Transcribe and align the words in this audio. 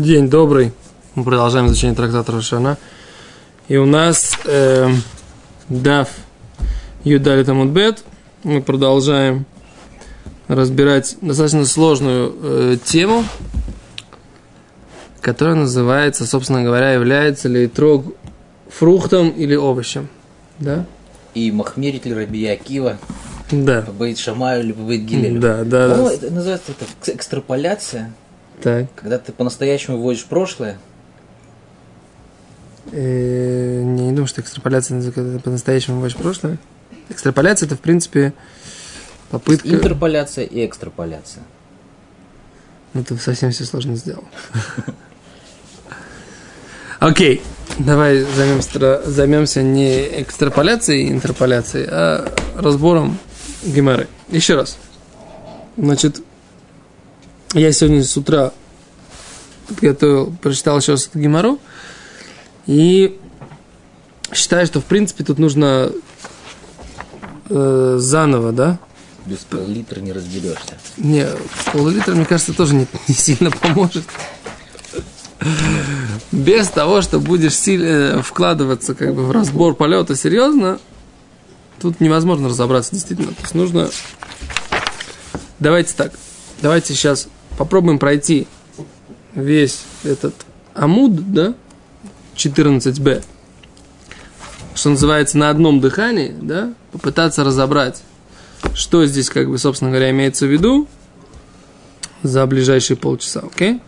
День 0.00 0.30
добрый. 0.30 0.72
Мы 1.14 1.24
продолжаем 1.24 1.66
изучение 1.66 1.94
трактата 1.94 2.32
Рошана. 2.32 2.78
И 3.68 3.76
у 3.76 3.84
нас 3.84 4.32
э, 4.46 4.88
Дав 5.68 6.08
Юдали 7.04 7.44
Тамудбет. 7.44 8.02
Мы 8.42 8.62
продолжаем 8.62 9.44
разбирать 10.48 11.18
достаточно 11.20 11.66
сложную 11.66 12.34
э, 12.42 12.76
тему, 12.82 13.24
которая 15.20 15.56
называется, 15.56 16.26
собственно 16.26 16.62
говоря, 16.62 16.92
является 16.94 17.48
ли 17.50 17.66
трог 17.68 18.06
фруктом 18.70 19.28
или 19.28 19.54
овощем. 19.54 20.08
Да? 20.58 20.86
И 21.34 21.52
махмерит 21.52 22.06
ли 22.06 22.14
Рабия 22.14 22.54
Акива 22.54 22.96
Да. 23.50 23.82
по 23.82 23.92
Бейт 23.92 24.16
Шамаю 24.16 24.64
или 24.64 24.72
по 24.72 24.80
Бейт 24.80 25.02
Гилелю? 25.02 25.40
Да, 25.42 25.62
да, 25.64 25.94
Ну, 25.94 26.08
да. 26.08 26.14
это 26.14 26.30
называется 26.30 26.72
это 26.72 26.86
экс- 26.86 27.14
экстраполяция, 27.16 28.14
Так. 28.62 28.86
когда 28.96 29.18
ты 29.18 29.32
по-настоящему 29.32 29.98
вводишь 29.98 30.24
прошлое. 30.24 30.78
Э, 32.92 33.82
не, 33.82 34.06
не 34.06 34.10
думаю, 34.10 34.26
что 34.26 34.40
экстраполяция 34.40 35.00
это 35.00 35.38
по-настоящему 35.40 36.00
ваше 36.00 36.16
прошлое. 36.16 36.58
Экстраполяция 37.08 37.66
это, 37.66 37.76
в 37.76 37.80
принципе, 37.80 38.32
попытка... 39.30 39.68
Интерполяция 39.68 40.44
и 40.44 40.64
экстраполяция. 40.64 41.42
Ну, 42.92 43.04
ты 43.04 43.16
совсем 43.18 43.50
все 43.50 43.64
сложно 43.64 43.94
сделал. 43.96 44.24
Окей, 46.98 47.42
давай 47.78 48.20
займемся, 48.20 49.02
займемся 49.06 49.62
не 49.62 50.22
экстраполяцией 50.22 51.06
и 51.06 51.12
интерполяцией, 51.12 51.86
а 51.90 52.30
разбором 52.56 53.18
геморы. 53.62 54.08
Еще 54.28 54.54
раз. 54.54 54.76
Значит, 55.76 56.22
я 57.54 57.72
сегодня 57.72 58.04
с 58.04 58.16
утра 58.16 58.52
подготовил, 59.66 60.32
прочитал 60.42 60.78
эту 60.78 61.18
гемору, 61.18 61.58
и 62.66 63.18
считаю, 64.32 64.66
что, 64.66 64.80
в 64.80 64.84
принципе, 64.84 65.24
тут 65.24 65.38
нужно 65.38 65.90
э, 67.48 67.96
заново, 67.98 68.52
да, 68.52 68.78
Без 69.26 69.38
пол-литра 69.38 70.00
не 70.00 70.12
разберешься. 70.12 70.78
не, 70.96 71.26
пол-литра, 71.72 72.14
мне 72.14 72.24
кажется, 72.24 72.52
тоже 72.52 72.74
не, 72.74 72.86
не 73.08 73.14
сильно 73.14 73.50
поможет. 73.50 74.04
Без 76.32 76.68
того, 76.68 77.02
что 77.02 77.18
будешь 77.18 77.56
сильно 77.56 78.22
вкладываться 78.22 78.94
как 78.94 79.14
бы 79.14 79.24
в 79.24 79.32
разбор 79.32 79.74
полета 79.74 80.14
серьезно, 80.14 80.78
тут 81.80 82.00
невозможно 82.00 82.48
разобраться 82.48 82.92
действительно. 82.92 83.32
То 83.32 83.42
есть 83.42 83.54
нужно... 83.54 83.90
Давайте 85.58 85.94
так. 85.94 86.12
Давайте 86.62 86.94
сейчас 86.94 87.28
попробуем 87.60 87.98
пройти 87.98 88.46
весь 89.34 89.82
этот 90.02 90.34
амуд, 90.72 91.30
да, 91.30 91.52
14b, 92.34 93.22
что 94.74 94.88
называется, 94.88 95.36
на 95.36 95.50
одном 95.50 95.82
дыхании, 95.82 96.34
да, 96.40 96.72
попытаться 96.90 97.44
разобрать, 97.44 98.02
что 98.72 99.04
здесь, 99.04 99.28
как 99.28 99.50
бы, 99.50 99.58
собственно 99.58 99.90
говоря, 99.90 100.08
имеется 100.08 100.46
в 100.46 100.48
виду 100.48 100.88
за 102.22 102.46
ближайшие 102.46 102.96
полчаса, 102.96 103.40
окей? 103.40 103.82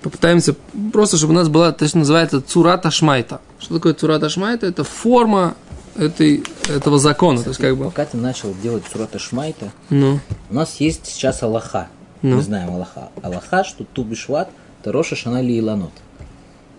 Попытаемся 0.00 0.56
просто, 0.90 1.18
чтобы 1.18 1.34
у 1.34 1.36
нас 1.36 1.50
была, 1.50 1.72
то, 1.72 1.86
что 1.86 1.98
называется, 1.98 2.40
цурата 2.40 2.90
шмайта. 2.90 3.42
Что 3.58 3.74
такое 3.74 3.92
цурата 3.92 4.30
шмайта? 4.30 4.66
Это 4.66 4.82
форма 4.82 5.56
этой, 5.94 6.42
этого 6.70 6.98
закона. 6.98 7.42
То 7.42 7.50
есть, 7.50 7.60
как 7.60 7.76
бы, 7.76 7.84
Пока 7.84 8.06
ты 8.06 8.16
начал 8.16 8.54
делать 8.62 8.84
Сурата 8.90 9.18
Шмайта, 9.18 9.72
ну, 9.90 10.20
у 10.48 10.54
нас 10.54 10.76
есть 10.80 11.04
сейчас 11.04 11.42
Аллаха. 11.42 11.88
Ну. 12.22 12.36
Мы 12.36 12.42
знаем 12.42 12.70
Аллаха. 12.70 13.10
Аллаха, 13.22 13.64
что 13.64 13.84
Тубишват, 13.84 14.48
это 14.80 14.92
Роша 14.92 15.14
Шанали 15.16 15.52
и 15.52 15.60
Ланот. 15.62 15.92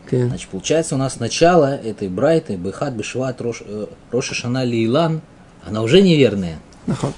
окей. 0.05 0.23
Значит, 0.23 0.49
получается, 0.49 0.95
у 0.95 0.97
нас 0.97 1.19
начало 1.19 1.75
этой 1.75 2.07
Брайты, 2.09 2.55
Бехат, 2.55 2.93
Бешват, 2.93 3.39
Рош, 3.41 3.61
э, 3.65 3.85
Роша 4.11 4.33
Шанали 4.35 4.75
и 4.77 4.87
Лан, 4.87 5.21
она 5.65 5.81
уже 5.81 6.01
неверная. 6.01 6.59
Нахон. 6.87 7.13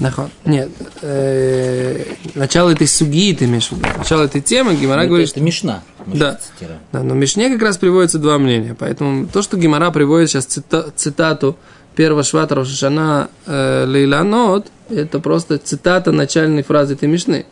Нахон. 0.00 0.30
Нет. 0.44 0.68
э, 1.02 2.04
начало 2.34 2.70
этой 2.70 2.86
суги 2.86 3.34
ты 3.34 3.46
имеешь 3.46 3.68
в 3.68 3.72
виду. 3.72 3.86
Начало 3.98 4.22
этой 4.22 4.40
темы 4.40 4.74
Гимара 4.76 5.00
это, 5.00 5.08
говорит, 5.08 5.30
это 5.30 5.40
Мишна. 5.40 5.82
мы 6.06 6.16
Да. 6.16 6.34
цитируем. 6.36 6.78
Да, 6.92 7.02
но 7.02 7.14
в 7.14 7.16
Мишне 7.16 7.50
как 7.50 7.60
раз 7.62 7.78
приводится 7.78 8.18
два 8.18 8.38
мнения. 8.38 8.76
Поэтому 8.78 9.26
то, 9.26 9.42
что 9.42 9.56
Гимара 9.56 9.90
приводит 9.90 10.30
сейчас 10.30 10.46
цита- 10.46 10.90
цитату 10.94 11.56
первого 11.96 12.22
швата 12.22 12.54
Рошашана 12.54 13.28
э, 13.46 13.84
Лейланот, 13.86 14.68
это 14.90 15.20
просто 15.20 15.58
цитата 15.58 16.12
начальной 16.12 16.62
фразы 16.62 16.94
этой 16.94 17.08
Мишны. 17.08 17.46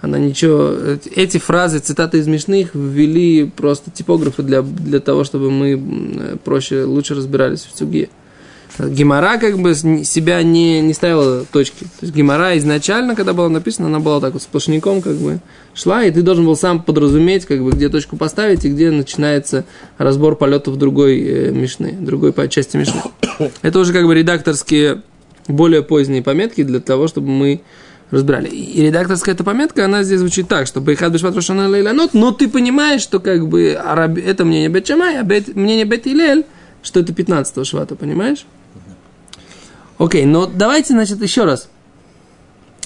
Она 0.00 0.18
ничего... 0.18 0.74
Эти 1.14 1.38
фразы, 1.38 1.78
цитаты 1.78 2.18
из 2.18 2.26
Мишны, 2.26 2.62
их 2.62 2.74
ввели 2.74 3.44
просто 3.44 3.90
типографы 3.90 4.42
для, 4.42 4.62
для 4.62 5.00
того, 5.00 5.24
чтобы 5.24 5.50
мы 5.50 6.38
проще, 6.44 6.84
лучше 6.84 7.14
разбирались 7.14 7.64
в 7.64 7.76
суге. 7.76 8.08
Гимара 8.78 9.38
как 9.38 9.58
бы 9.58 9.74
себя 9.74 10.42
не, 10.42 10.80
не 10.80 10.92
ставила 10.92 11.44
точки. 11.50 11.84
То 11.84 12.02
есть 12.02 12.14
Гимара 12.14 12.56
изначально, 12.58 13.14
когда 13.14 13.32
была 13.32 13.48
написана, 13.48 13.88
она 13.88 14.00
была 14.00 14.20
так 14.20 14.34
вот 14.34 14.42
сплошняком 14.42 15.00
как 15.00 15.16
бы 15.16 15.40
шла, 15.74 16.04
и 16.04 16.10
ты 16.10 16.22
должен 16.22 16.44
был 16.44 16.56
сам 16.56 16.82
подразуметь, 16.82 17.46
как 17.46 17.62
бы, 17.62 17.70
где 17.70 17.88
точку 17.88 18.16
поставить 18.16 18.64
и 18.64 18.68
где 18.68 18.90
начинается 18.90 19.64
разбор 19.98 20.36
полетов 20.36 20.76
другой 20.76 21.20
э, 21.20 21.50
мишны, 21.52 21.96
другой 21.98 22.32
по 22.32 22.48
части 22.48 22.76
мишны. 22.76 23.00
Это 23.62 23.78
уже 23.78 23.92
как 23.92 24.04
бы 24.04 24.14
редакторские 24.14 25.02
более 25.48 25.82
поздние 25.82 26.22
пометки 26.22 26.62
для 26.62 26.80
того, 26.80 27.08
чтобы 27.08 27.28
мы 27.28 27.60
разбирали. 28.10 28.48
И 28.48 28.80
редакторская 28.82 29.34
эта 29.34 29.44
пометка, 29.44 29.84
она 29.84 30.02
здесь 30.02 30.20
звучит 30.20 30.48
так, 30.48 30.66
что 30.66 30.80
Бейхад 30.80 31.12
Бешват 31.12 31.34
Рошана 31.34 31.68
Лейланот, 31.68 32.14
но 32.14 32.32
ты 32.32 32.48
понимаешь, 32.48 33.02
что 33.02 33.20
как 33.20 33.48
бы 33.48 33.62
это 33.70 34.44
мнение 34.44 34.68
Бет 34.68 34.86
Шамай, 34.86 35.18
а 35.18 35.22
Бет- 35.22 35.54
мнение 35.54 35.84
Бет 35.84 36.06
Илель, 36.06 36.44
что 36.82 37.00
это 37.00 37.12
15 37.12 37.66
швата, 37.66 37.96
понимаешь? 37.96 38.46
Окей, 39.98 40.24
но 40.26 40.46
давайте, 40.46 40.92
значит, 40.92 41.22
еще 41.22 41.44
раз. 41.44 41.68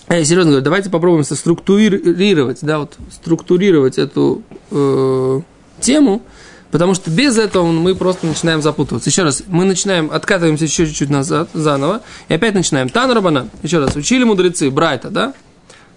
Я 0.09 0.25
серьезно 0.25 0.51
говорю, 0.51 0.65
давайте 0.65 0.91
попробуем 0.91 1.25
структурировать, 1.25 2.59
да, 2.63 2.79
вот 2.81 2.97
структурировать 3.13 3.99
эту 3.99 4.43
э, 4.71 5.41
тему, 5.81 6.23
потому 6.71 6.95
что 6.95 7.11
без 7.11 7.39
этого 7.39 7.67
мы 7.67 7.95
просто 7.95 8.27
начинаем 8.27 8.63
запутываться. 8.63 9.11
Еще 9.11 9.23
раз, 9.23 9.43
мы 9.47 9.65
начинаем, 9.65 10.11
откатываемся 10.13 10.65
еще 10.65 10.87
чуть-чуть 10.87 11.11
назад, 11.11 11.49
заново, 11.53 12.03
и 12.29 12.35
опять 12.35 12.55
начинаем. 12.55 12.89
Тан 12.89 13.11
Рабана, 13.11 13.49
еще 13.63 13.79
раз, 13.79 13.97
учили 13.97 14.25
мудрецы, 14.25 14.71
Брайта, 14.71 15.11
да? 15.11 15.35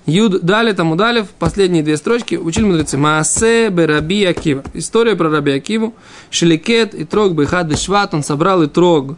Юд 0.06 0.42
дали, 0.44 0.74
там 0.74 0.92
удалив, 0.92 1.28
последние 1.40 1.82
две 1.82 1.96
строчки, 1.96 2.36
учили 2.36 2.66
мудрецы. 2.66 2.98
Маасе 2.98 3.70
Бераби 3.70 4.26
Акива. 4.26 4.64
История 4.74 5.16
про 5.16 5.30
Раби 5.30 5.54
Акиву. 5.54 5.94
Шеликет 6.30 6.94
и 6.94 7.06
Трог 7.06 7.34
Бехад 7.34 7.68
Бешват. 7.68 8.14
Он 8.14 8.22
собрал 8.22 8.64
и 8.64 8.68
Трог 8.68 9.16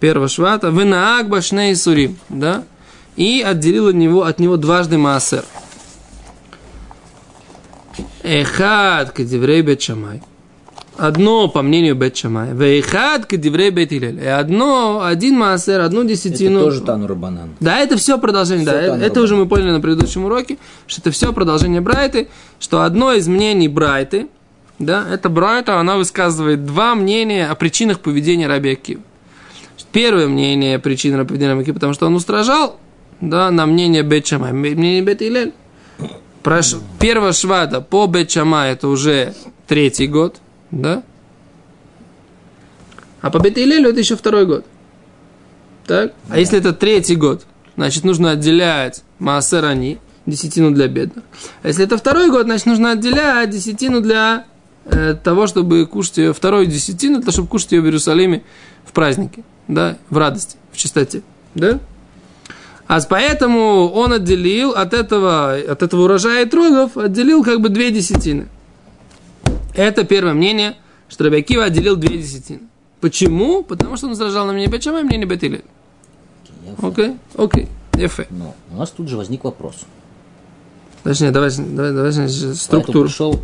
первого 0.00 0.28
швата. 0.28 0.68
Венаак 0.68 1.28
Башней 1.28 1.76
Сурим. 1.76 2.16
Да? 2.30 2.64
И 3.16 3.44
отделил 3.46 3.88
от 3.88 3.94
него, 3.94 4.24
от 4.24 4.38
него 4.38 4.56
дважды 4.56 4.96
Маасер. 4.96 5.44
Эхад 8.22 9.10
кадеврей 9.10 9.60
бет 9.60 9.82
Шамай. 9.82 10.22
Одно 10.98 11.48
по 11.48 11.62
мнению 11.62 11.94
бет 11.94 12.16
Шамай. 12.16 12.52
Вехад 12.52 13.26
кадеврей 13.26 13.70
бет 13.70 13.92
Илель. 13.92 14.20
И 14.22 14.26
одно, 14.26 15.02
один 15.02 15.38
Маасер, 15.38 15.80
одну 15.80 16.00
Это 16.00 16.10
десятину. 16.10 16.60
тоже 16.60 16.82
Тану 16.82 17.06
Рабанан. 17.06 17.50
Да, 17.60 17.78
это 17.78 17.96
все 17.96 18.18
продолжение, 18.18 18.66
Всё 18.66 18.72
да, 18.72 18.82
это, 18.82 18.96
это 18.96 19.20
уже 19.22 19.34
мы 19.34 19.46
поняли 19.46 19.70
на 19.70 19.80
предыдущем 19.80 20.26
уроке, 20.26 20.58
что 20.86 21.00
это 21.00 21.10
все 21.10 21.32
продолжение 21.32 21.80
Брайты, 21.80 22.28
что 22.60 22.82
одно 22.82 23.12
из 23.14 23.26
мнений 23.26 23.68
Брайты, 23.68 24.26
да, 24.78 25.06
это 25.10 25.30
Брайта, 25.30 25.80
она 25.80 25.96
высказывает 25.96 26.66
два 26.66 26.94
мнения 26.94 27.48
о 27.48 27.54
причинах 27.54 28.00
поведения 28.00 28.46
Раби 28.46 28.72
Акива. 28.72 29.00
Первое 29.92 30.26
мнение 30.28 30.78
причины 30.78 31.24
поведения 31.24 31.50
Раби 31.52 31.62
Акива, 31.62 31.74
потому 31.74 31.94
что 31.94 32.06
он 32.06 32.14
устражал, 32.14 32.78
да, 33.22 33.50
на 33.50 33.64
мнение 33.64 34.02
Бет 34.02 34.26
Шамай, 34.26 34.52
мнение 34.52 35.00
Бет 35.00 35.22
Илель. 35.22 35.54
Прош... 36.42 36.74
Первого 36.98 37.32
швада 37.32 37.80
по 37.80 38.06
Бет 38.06 38.30
Шамай 38.30 38.72
это 38.72 38.88
уже 38.88 39.32
третий 39.66 40.06
год, 40.06 40.41
да, 40.72 41.04
а 43.22 43.30
по 43.30 43.38
Бет 43.38 43.56
Илелю 43.56 43.90
это 43.90 44.00
еще 44.00 44.16
второй 44.16 44.46
год. 44.46 44.66
Так? 45.86 46.12
А 46.28 46.38
если 46.38 46.58
это 46.58 46.72
третий 46.72 47.14
год, 47.14 47.46
значит, 47.76 48.04
нужно 48.04 48.32
отделять 48.32 49.04
Маасерани, 49.20 49.98
десятину 50.26 50.72
для 50.72 50.88
бедных. 50.88 51.24
А 51.62 51.68
если 51.68 51.84
это 51.84 51.96
второй 51.96 52.30
год, 52.30 52.44
значит, 52.44 52.66
нужно 52.66 52.92
отделять 52.92 53.50
десятину 53.50 54.00
для 54.00 54.46
э, 54.84 55.14
того, 55.14 55.46
чтобы 55.46 55.86
кушать 55.86 56.18
ее, 56.18 56.32
вторую 56.32 56.66
десятину, 56.66 57.16
для 57.16 57.22
того, 57.22 57.32
чтобы 57.32 57.48
кушать 57.48 57.72
ее 57.72 57.80
в 57.80 57.84
Иерусалиме 57.84 58.42
в 58.84 58.92
празднике, 58.92 59.44
да, 59.68 59.96
в 60.10 60.18
радости, 60.18 60.56
в 60.72 60.76
чистоте, 60.76 61.22
да? 61.54 61.78
А 62.88 63.00
поэтому 63.08 63.88
он 63.88 64.12
отделил 64.12 64.72
от 64.72 64.92
этого, 64.92 65.54
от 65.54 65.82
этого 65.82 66.02
урожая 66.02 66.44
трогов, 66.46 66.96
отделил 66.96 67.42
как 67.42 67.60
бы 67.60 67.68
две 67.68 67.90
десятины. 67.90 68.48
Это 69.74 70.04
первое 70.04 70.34
мнение, 70.34 70.76
что 71.08 71.24
Рабиакива 71.24 71.64
отделил 71.64 71.96
две 71.96 72.18
десятины. 72.18 72.60
Почему? 73.00 73.62
Потому 73.62 73.96
что 73.96 74.06
он 74.06 74.12
возражал 74.12 74.46
на 74.46 74.52
мнение 74.52 74.70
Бетшама 74.70 75.00
и 75.00 75.02
мнение 75.02 75.26
Бетилель. 75.26 75.64
Я 76.64 76.88
Окей, 76.88 77.16
окей, 77.36 77.68
ефе. 77.94 78.26
Но 78.30 78.54
у 78.72 78.76
нас 78.76 78.90
тут 78.90 79.08
же 79.08 79.16
возник 79.16 79.44
вопрос. 79.44 79.76
Точнее, 81.02 81.32
давай, 81.32 81.50
давай, 81.50 81.92
давай 81.92 82.12
Поэтому 82.12 82.54
структуру. 82.54 83.04
пришел 83.08 83.40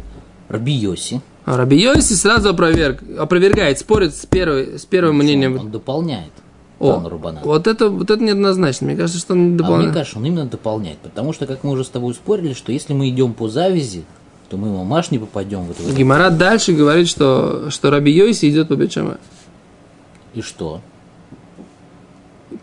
Раби 0.48 0.72
Йоси. 0.72 1.20
А 1.44 1.56
Раби 1.56 1.76
Йоси 1.76 2.12
сразу 2.12 2.50
опроверг, 2.50 3.02
опровергает, 3.19 3.78
спорит 3.78 4.14
с, 4.14 4.26
первой, 4.26 4.78
с 4.78 4.84
первым 4.84 5.16
мнением. 5.19 5.58
Он 5.58 5.70
дополняет. 5.70 6.30
О, 6.78 7.00
вот 7.42 7.66
это, 7.66 7.88
вот 7.88 8.08
это 8.08 8.22
неоднозначно. 8.22 8.86
Мне 8.86 8.96
кажется, 8.96 9.19
что 9.19 9.32
он 9.32 9.38
не 9.40 9.44
А 9.46 9.48
мне 9.48 9.56
дополняет. 9.58 9.94
кажется, 9.94 10.19
он 10.19 10.26
именно 10.26 10.46
дополняет. 10.46 10.98
Потому 10.98 11.32
что, 11.32 11.46
как 11.46 11.64
мы 11.64 11.72
уже 11.72 11.82
с 11.84 11.88
тобой 11.88 12.14
спорили, 12.14 12.52
что 12.52 12.70
если 12.70 12.92
мы 12.92 13.08
идем 13.08 13.34
по 13.34 13.48
завязи, 13.48 14.04
то 14.49 14.56
мы 14.56 14.69
мамаш 14.69 15.11
не 15.11 15.19
попадем 15.19 15.65
в 15.65 15.71
это. 15.71 15.83
Гимара 15.93 16.31
дальше 16.31 16.73
говорит, 16.73 17.09
что, 17.09 17.71
что 17.71 17.91
Раби 17.91 18.12
Йоси 18.12 18.49
идет 18.49 18.69
по 18.69 18.75
Бечаме. 18.75 19.19
И 20.35 20.41
что? 20.41 20.81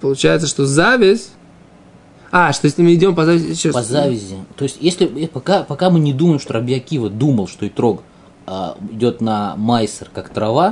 Получается, 0.02 0.48
что 0.48 0.66
зависть... 0.66 1.32
А, 2.32 2.52
что 2.52 2.66
если 2.66 2.82
мы 2.82 2.94
идем 2.96 3.16
по 3.16 3.24
зависти... 3.24 3.52
еще 3.52 3.72
По 3.72 3.84
завязи. 3.84 4.36
То 4.58 4.64
есть, 4.64 4.78
если 4.82 5.24
э, 5.24 5.28
пока, 5.28 5.64
пока 5.64 5.90
мы 5.90 6.00
не 6.00 6.12
думаем, 6.12 6.40
что 6.40 6.54
Раби 6.54 6.74
Акива 6.74 7.10
думал, 7.10 7.48
что 7.48 7.68
Итрог 7.68 8.02
а, 8.46 8.78
идет 8.92 9.22
на 9.22 9.56
майсер 9.56 10.10
как 10.14 10.30
трава, 10.30 10.72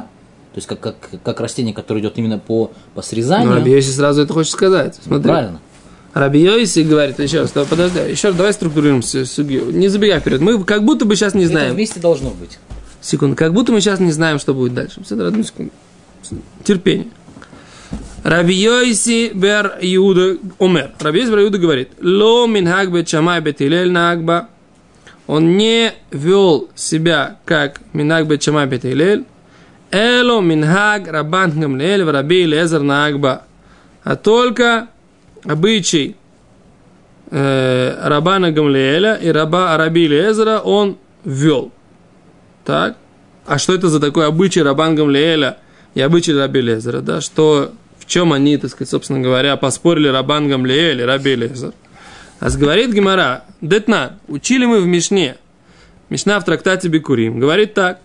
то 0.54 0.58
есть 0.58 0.68
как, 0.68 0.80
как, 0.80 0.98
как 1.24 1.40
растение, 1.40 1.74
которое 1.74 2.02
идет 2.02 2.18
именно 2.18 2.38
по, 2.38 2.72
по 2.96 3.02
срезанию. 3.02 3.50
Ну, 3.50 3.56
Раби 3.56 3.72
Йоси 3.72 3.92
сразу 3.92 4.24
это 4.24 4.34
хочет 4.34 4.52
сказать. 4.52 5.00
Смотри. 5.02 5.30
Правильно. 5.30 5.60
Раби 6.14 6.42
Йоси 6.42 6.82
говорит, 6.82 7.20
еще 7.20 7.42
раз, 7.42 7.52
подожди, 7.52 8.00
еще 8.12 8.28
раз, 8.28 8.38
давай 8.38 8.54
структурируем 8.54 9.02
судью. 9.02 9.72
Не 9.72 9.88
забегай 9.88 10.20
вперед. 10.20 10.42
Мы 10.42 10.64
как 10.64 10.84
будто 10.84 11.06
бы 11.06 11.16
сейчас 11.16 11.34
не 11.34 11.44
Это 11.44 11.52
знаем. 11.52 11.74
вместе 11.74 12.00
должно 12.00 12.30
быть. 12.30 12.60
Секунду. 13.02 13.36
Как 13.36 13.52
будто 13.54 13.72
мы 13.72 13.82
сейчас 13.82 14.00
не 14.00 14.12
знаем, 14.12 14.38
что 14.38 14.54
будет 14.54 14.74
дальше. 14.76 15.02
Одну 15.10 15.44
секунду. 15.44 15.72
Терпение. 16.64 17.08
Раби 18.24 18.54
Йоси 18.54 19.32
бер 19.34 19.78
Иуда 19.82 20.38
умер. 20.60 20.92
Раби 21.00 21.20
Йоси 21.22 21.32
бер 21.32 21.40
Иуда 21.42 21.58
говорит, 21.58 21.90
ло 22.00 22.46
минхаг 22.48 22.92
бет 22.92 23.10
шамай 23.10 23.42
бет 23.42 23.60
нагба. 23.60 24.50
Он 25.26 25.58
не 25.58 25.94
вел 26.12 26.70
себя 26.76 27.38
как 27.44 27.82
минхаг 27.92 28.28
бет 28.28 28.44
шамай 28.44 28.68
бет. 28.68 28.86
Эло 29.92 30.42
минхаг 30.42 31.08
рабан 31.08 31.60
гамлеэль 31.60 32.04
в 32.04 32.10
раби 32.12 32.46
лезер 32.46 32.82
нагба. 32.82 33.44
А 34.04 34.16
только 34.16 34.88
обычай 35.44 36.16
э, 37.32 38.08
Рабана 38.08 38.52
Гамлеэля 38.52 39.16
и 39.16 39.30
раба 39.30 39.76
Раби 39.78 40.08
Лезера 40.08 40.60
он 40.60 40.98
ввел. 41.24 41.72
Так? 42.66 42.98
А 43.46 43.58
что 43.58 43.74
это 43.74 43.90
за 43.90 44.00
такой 44.00 44.28
обычай 44.28 44.62
Рабан 44.62 44.96
Гамлеэля 44.96 45.58
и 45.96 46.02
обычай 46.02 46.34
Раби 46.34 46.62
Лезера, 46.62 47.02
да? 47.02 47.22
Что, 47.22 47.72
в 48.00 48.06
чем 48.06 48.34
они, 48.34 48.58
так 48.58 48.72
сказать, 48.72 48.90
собственно 48.90 49.20
говоря, 49.20 49.58
поспорили 49.58 50.08
Рабан 50.08 50.48
Гамлеэль 50.48 51.02
и 51.02 51.04
Раби 51.04 51.36
Лезер? 51.36 51.74
А 52.40 52.50
говорит 52.50 52.92
Гимара, 52.92 53.46
Детна, 53.62 54.20
учили 54.28 54.66
мы 54.66 54.82
в 54.82 54.86
Мишне, 54.86 55.38
Мишна 56.10 56.40
в 56.40 56.46
трактате 56.46 56.90
Бикурим, 56.90 57.40
говорит 57.40 57.74
так, 57.74 58.00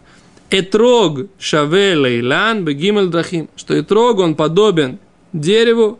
Этрог 0.51 1.27
шаве 1.39 1.95
лейлан 1.95 2.65
бегимель 2.65 3.09
драхим, 3.09 3.51
что 3.55 3.79
этрог, 3.79 4.19
он 4.19 4.35
подобен 4.35 4.99
дереву 5.35 5.99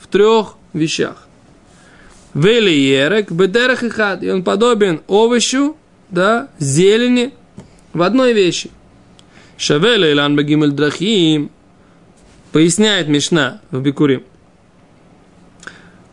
в 0.00 0.08
трех 0.08 0.55
вещах. 0.76 1.26
Велиерек 2.34 3.30
бедерах 3.30 3.82
и 3.82 3.88
хад, 3.88 4.22
и 4.22 4.30
он 4.30 4.42
подобен 4.44 5.00
овощу, 5.06 5.76
да, 6.10 6.48
зелени 6.58 7.32
в 7.92 8.02
одной 8.02 8.32
вещи. 8.32 8.70
Шаве 9.56 9.96
илан 10.12 10.36
багимель 10.36 10.72
драхим, 10.72 11.50
поясняет 12.52 13.08
Мишна 13.08 13.60
в 13.70 13.80
Бикурим. 13.80 14.22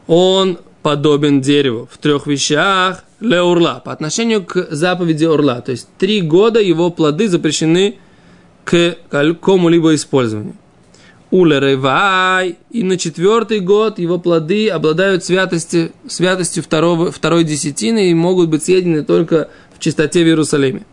Он 0.08 0.60
подобен 0.82 1.42
дереву 1.42 1.90
в 1.92 1.98
трех 1.98 2.28
вещах 2.28 3.04
леурла, 3.20 3.82
по 3.84 3.92
отношению 3.92 4.44
к 4.46 4.68
заповеди 4.70 5.26
урла. 5.26 5.62
То 5.62 5.72
есть 5.72 5.88
три 5.98 6.22
года 6.22 6.60
его 6.60 6.90
плоды 6.90 7.28
запрещены 7.30 7.98
к 8.66 8.98
какому-либо 9.10 9.96
использованию. 9.96 10.56
Улеревай, 11.34 12.58
и 12.70 12.84
на 12.84 12.96
четвертый 12.96 13.60
год 13.60 13.98
его 13.98 14.20
плоды 14.20 14.70
обладают 14.70 15.24
святости, 15.24 15.92
святостью 16.08 16.62
второго, 16.62 17.12
второй 17.12 17.44
десятины 17.44 18.12
и 18.12 18.14
могут 18.14 18.50
быть 18.50 18.64
съедены 18.64 19.04
только 19.04 19.50
в 19.76 19.80
чистоте 19.80 20.24
в 20.24 20.28
Иерусалиме. 20.28 20.86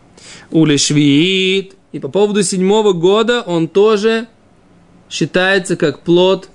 Улешвиит, 0.49 1.75
и 1.91 1.99
по 1.99 2.07
поводу 2.07 2.41
седьмого 2.41 2.93
года 2.93 3.43
он 3.43 3.67
тоже 3.67 4.29
считается 5.11 5.75
как 5.75 5.99
плод 5.99 6.49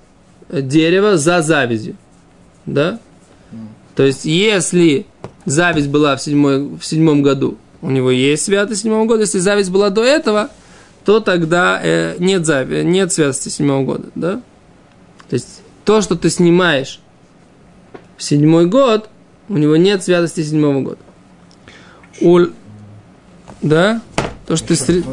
дерева 0.50 1.16
за 1.16 1.40
завязью. 1.40 1.94
Да? 2.66 2.98
То 3.94 4.02
есть, 4.02 4.24
если 4.24 5.06
зависть 5.44 5.90
была 5.90 6.16
в, 6.16 6.22
седьмой, 6.22 6.76
в 6.76 6.82
седьмом 6.82 7.22
году, 7.22 7.56
у 7.82 7.90
него 7.92 8.10
есть 8.10 8.46
святость 8.46 8.82
седьмого 8.82 9.04
года. 9.04 9.20
Если 9.20 9.38
зависть 9.38 9.70
была 9.70 9.90
до 9.90 10.02
этого, 10.02 10.50
то 11.06 11.20
тогда 11.20 11.80
э, 11.80 12.16
нет, 12.18 12.44
зави, 12.44 12.84
нет 12.84 13.12
святости 13.12 13.48
седьмого 13.48 13.84
года. 13.84 14.08
Да? 14.16 14.42
То 15.28 15.34
есть, 15.34 15.62
то, 15.84 16.00
что 16.00 16.16
ты 16.16 16.30
снимаешь 16.30 16.98
в 18.16 18.24
седьмой 18.24 18.66
год, 18.66 19.08
у 19.48 19.56
него 19.56 19.76
нет 19.76 20.02
святости 20.02 20.42
седьмого 20.42 20.80
года. 20.80 20.98
Уль... 22.20 22.52
Да? 23.62 24.02
То, 24.48 24.56
что 24.56 24.66
ты... 24.66 24.74
стр- 24.74 25.04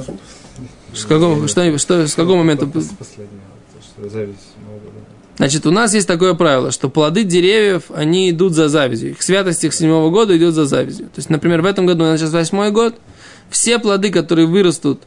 С 0.95 1.05
какого, 1.05 1.47
что, 1.47 1.77
что, 1.77 2.07
с 2.07 2.15
какого 2.15 2.37
момента... 2.37 2.67
Значит, 5.37 5.67
у 5.67 5.71
нас 5.71 5.93
есть 5.93 6.07
такое 6.07 6.33
правило, 6.33 6.71
что 6.71 6.89
плоды 6.89 7.23
деревьев, 7.23 7.91
они 7.93 8.31
идут 8.31 8.53
за 8.53 8.67
завязью. 8.67 9.11
Их 9.11 9.21
святость 9.21 9.63
их 9.63 9.75
седьмого 9.75 10.09
года 10.09 10.35
идет 10.35 10.55
за 10.55 10.65
завязью. 10.65 11.05
То 11.05 11.17
есть, 11.17 11.29
например, 11.29 11.61
в 11.61 11.65
этом 11.65 11.85
году, 11.85 12.03
у 12.03 12.07
нас 12.07 12.19
сейчас 12.19 12.31
восьмой 12.31 12.71
год, 12.71 12.95
все 13.51 13.77
плоды, 13.77 14.09
которые 14.09 14.47
вырастут 14.47 15.03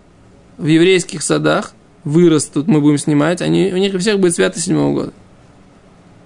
в 0.59 0.67
еврейских 0.67 1.23
садах, 1.23 1.73
вырастут, 2.05 2.69
мы 2.69 2.81
будем 2.81 2.99
снимать, 2.99 3.43
они, 3.43 3.73
у 3.73 3.77
них 3.77 3.95
у 3.95 3.99
всех 3.99 4.21
будет 4.21 4.35
святость 4.35 4.67
седьмого 4.67 4.93
года. 4.93 5.13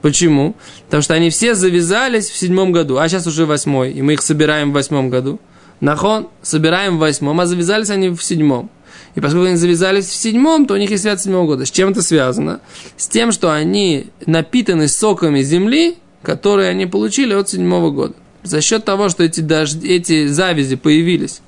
Почему? 0.02 0.54
Потому 0.86 1.02
что 1.02 1.14
они 1.14 1.30
все 1.30 1.54
завязались 1.54 2.30
в 2.30 2.36
седьмом 2.36 2.72
году, 2.72 2.98
а 2.98 3.08
сейчас 3.08 3.26
уже 3.26 3.46
восьмой, 3.46 3.92
и 3.92 4.02
мы 4.02 4.14
их 4.14 4.22
собираем 4.22 4.70
в 4.70 4.74
восьмом 4.74 5.10
году. 5.10 5.40
Нахон 5.80 6.28
собираем 6.42 6.96
в 6.96 7.00
восьмом, 7.00 7.40
а 7.40 7.46
завязались 7.46 7.90
они 7.90 8.10
в 8.10 8.22
седьмом. 8.22 8.70
И 9.14 9.20
поскольку 9.20 9.46
они 9.46 9.56
завязались 9.56 10.06
в 10.06 10.14
седьмом, 10.14 10.66
то 10.66 10.74
у 10.74 10.76
них 10.76 10.90
есть 10.90 11.02
святость 11.02 11.24
седьмого 11.24 11.46
года. 11.46 11.66
С 11.66 11.70
чем 11.70 11.90
это 11.90 12.02
связано? 12.02 12.60
С 12.96 13.08
тем, 13.08 13.32
что 13.32 13.52
они 13.52 14.06
напитаны 14.26 14.88
соками 14.88 15.42
земли, 15.42 15.96
которые 16.22 16.68
они 16.68 16.86
получили 16.86 17.34
от 17.34 17.48
седьмого 17.48 17.90
года. 17.90 18.14
За 18.42 18.60
счет 18.60 18.84
того, 18.84 19.08
что 19.08 19.24
эти, 19.24 19.40
дожди, 19.40 19.88
эти 19.88 20.26
завязи 20.26 20.76
появились 20.76 21.40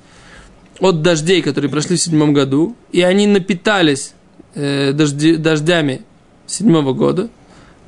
от 0.83 1.01
дождей, 1.01 1.41
которые 1.41 1.71
прошли 1.71 1.95
в 1.95 2.01
седьмом 2.01 2.33
году, 2.33 2.75
и 2.91 3.01
они 3.01 3.25
напитались 3.25 4.13
э, 4.53 4.91
дожди, 4.91 5.37
дождями 5.37 6.01
седьмого 6.45 6.93
года, 6.93 7.29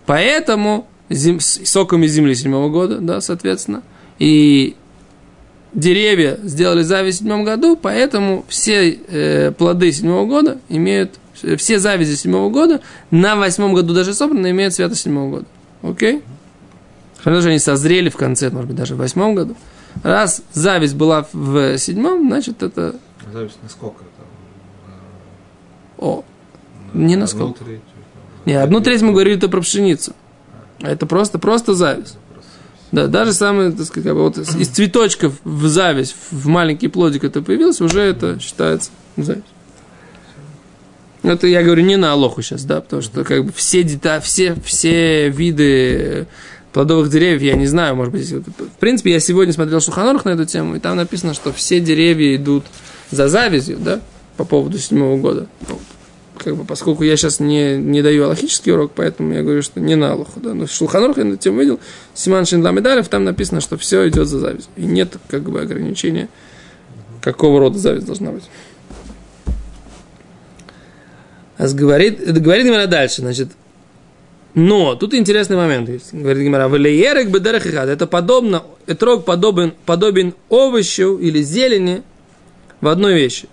поэтому 0.05 0.87
зем, 1.09 1.41
с 1.41 1.59
соками 1.65 2.07
земли 2.07 2.35
седьмого 2.35 2.69
года, 2.69 2.99
да, 2.99 3.19
соответственно, 3.19 3.83
и 4.17 4.75
деревья 5.73 6.39
сделали 6.43 6.83
зависть 6.83 7.17
в 7.17 7.19
седьмом 7.19 7.43
году, 7.43 7.75
поэтому 7.75 8.45
все 8.47 8.91
э, 8.91 9.51
плоды 9.51 9.91
седьмого 9.91 10.25
года 10.25 10.59
имеют, 10.69 11.19
все 11.57 11.79
завязи 11.79 12.15
седьмого 12.15 12.49
года 12.49 12.79
на 13.11 13.35
восьмом 13.35 13.73
году 13.73 13.93
даже 13.93 14.13
собраны, 14.13 14.51
имеют 14.51 14.73
святость 14.73 15.01
седьмого 15.01 15.29
года. 15.29 15.45
Окей? 15.81 16.21
Хорошо, 17.17 17.41
что 17.41 17.49
они 17.49 17.59
созрели 17.59 18.07
в 18.07 18.15
конце, 18.15 18.49
может 18.51 18.67
быть, 18.67 18.77
даже 18.77 18.95
в 18.95 18.99
восьмом 18.99 19.35
году. 19.35 19.57
Раз 20.03 20.41
зависть 20.53 20.95
была 20.95 21.27
в 21.33 21.77
седьмом, 21.77 22.27
значит, 22.27 22.61
это... 22.63 22.95
Зависть 23.33 23.57
насколько 23.63 23.99
там? 24.17 24.25
О, 25.97 26.23
На- 26.93 26.97
Не 26.99 27.15
на 27.15 27.21
насколько. 27.21 27.61
одну 27.61 27.65
треть, 27.65 27.81
там, 27.81 28.23
не, 28.45 28.53
одну 28.53 28.79
треть 28.81 29.01
мы 29.01 29.11
говорили 29.13 29.37
это 29.37 29.49
про 29.49 29.61
пшеницу. 29.61 30.13
А 30.81 30.89
это 30.89 31.05
просто, 31.05 31.39
просто 31.39 31.73
зависть. 31.73 32.17
Да, 32.91 33.07
даже 33.07 33.33
самое, 33.33 33.71
так 33.71 33.85
сказать, 33.85 34.05
как 34.05 34.15
бы 34.15 34.23
вот 34.23 34.37
из 34.37 34.67
цветочков 34.69 35.39
в 35.43 35.67
зависть, 35.67 36.15
в 36.31 36.47
маленький 36.47 36.87
плодик 36.87 37.23
это 37.23 37.41
появился, 37.41 37.83
уже 37.83 38.01
это 38.01 38.39
считается 38.39 38.91
зависть. 39.17 39.45
Это 41.23 41.47
я 41.47 41.63
говорю 41.63 41.81
не 41.83 41.95
на 41.97 42.11
Алоху 42.11 42.41
сейчас, 42.43 42.63
да, 42.65 42.81
потому 42.81 43.01
что 43.01 43.23
как 43.23 43.45
бы 43.45 43.51
все, 43.55 43.81
дета, 43.83 44.19
все, 44.21 44.53
все 44.63 45.29
виды 45.29 46.27
плодовых 46.75 47.09
деревьев, 47.09 47.41
я 47.41 47.55
не 47.55 47.67
знаю, 47.67 47.95
может 47.95 48.11
быть, 48.11 48.29
в 48.29 48.79
принципе, 48.81 49.11
я 49.11 49.21
сегодня 49.21 49.53
смотрел 49.53 49.79
Шуханорх 49.79 50.25
на 50.25 50.31
эту 50.31 50.43
тему, 50.43 50.75
и 50.75 50.79
там 50.79 50.97
написано, 50.97 51.33
что 51.33 51.53
все 51.53 51.79
деревья 51.79 52.35
идут 52.35 52.65
за 53.11 53.29
завязью, 53.29 53.77
да, 53.79 54.01
по 54.35 54.43
поводу 54.43 54.77
седьмого 54.77 55.15
года. 55.15 55.47
Ну, 55.69 55.79
как 56.37 56.57
бы, 56.57 56.65
поскольку 56.65 57.03
я 57.03 57.15
сейчас 57.15 57.39
не, 57.39 57.77
не 57.77 58.01
даю 58.01 58.25
аллахический 58.25 58.73
урок, 58.73 58.91
поэтому 58.93 59.33
я 59.33 59.41
говорю, 59.41 59.61
что 59.61 59.79
не 59.79 59.95
на 59.95 60.11
Аллаху, 60.11 60.41
да, 60.41 60.53
но 60.53 60.65
в 60.65 60.69
Шулханорх 60.69 61.15
я 61.15 61.23
на 61.23 61.37
тему 61.37 61.61
видел, 61.61 61.79
Симан 62.13 62.45
Шиндла 62.45 62.71
Медалев, 62.71 63.07
там 63.07 63.23
написано, 63.23 63.61
что 63.61 63.77
все 63.77 64.09
идет 64.09 64.27
за 64.27 64.39
зависть, 64.39 64.67
и 64.75 64.83
нет, 64.83 65.15
как 65.29 65.43
бы, 65.43 65.61
ограничения, 65.61 66.27
какого 67.21 67.61
рода 67.61 67.79
зависть 67.79 68.05
должна 68.05 68.31
быть. 68.31 68.43
А 71.57 71.69
говорит, 71.69 72.19
говорит 72.41 72.65
Гимара 72.65 72.87
дальше, 72.87 73.21
значит, 73.21 73.47
но 74.55 74.95
тут 74.95 75.13
интересный 75.13 75.57
момент 75.57 75.89
есть. 75.89 76.13
Говорит 76.13 76.43
Гимара, 76.43 76.69
«Валеерек 76.69 77.29
бедерах 77.29 77.67
ихад». 77.67 77.89
Это 77.89 78.07
подобно, 78.07 78.63
этрог 78.87 79.25
подобен, 79.25 79.73
подобен 79.85 80.33
овощу 80.47 81.17
или 81.17 81.41
зелени 81.41 82.03
в 82.79 82.87
одной 82.87 83.15
вещи. 83.15 83.49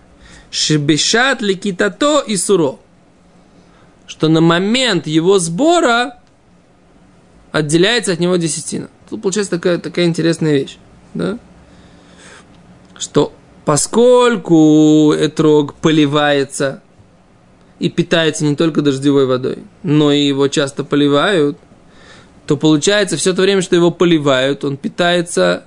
Шибешат 0.53 1.43
ликитато 1.43 2.21
и 2.21 2.37
суро. 2.37 2.77
Что 4.07 4.29
на 4.29 4.41
момент 4.41 5.09
его 5.09 5.41
сбора 5.41 6.19
отделяется 7.51 8.13
от 8.13 8.21
него 8.21 8.37
десятина. 8.37 8.89
Тут 9.11 9.23
получается 9.23 9.51
такая, 9.51 9.79
такая 9.79 10.05
интересная 10.05 10.53
вещь. 10.53 10.79
Да? 11.15 11.39
Что 12.97 13.33
поскольку 13.65 15.13
этрог 15.19 15.75
поливается 15.75 16.82
и 17.83 17.89
питается 17.89 18.45
не 18.45 18.55
только 18.55 18.81
дождевой 18.81 19.27
водой, 19.27 19.59
но 19.83 20.13
и 20.13 20.25
его 20.25 20.47
часто 20.47 20.85
поливают, 20.85 21.59
то 22.47 22.57
получается 22.57 23.17
все 23.17 23.33
то 23.33 23.43
время, 23.43 23.61
что 23.61 23.75
его 23.75 23.91
поливают, 23.91 24.65
он 24.65 24.77
питается 24.77 25.65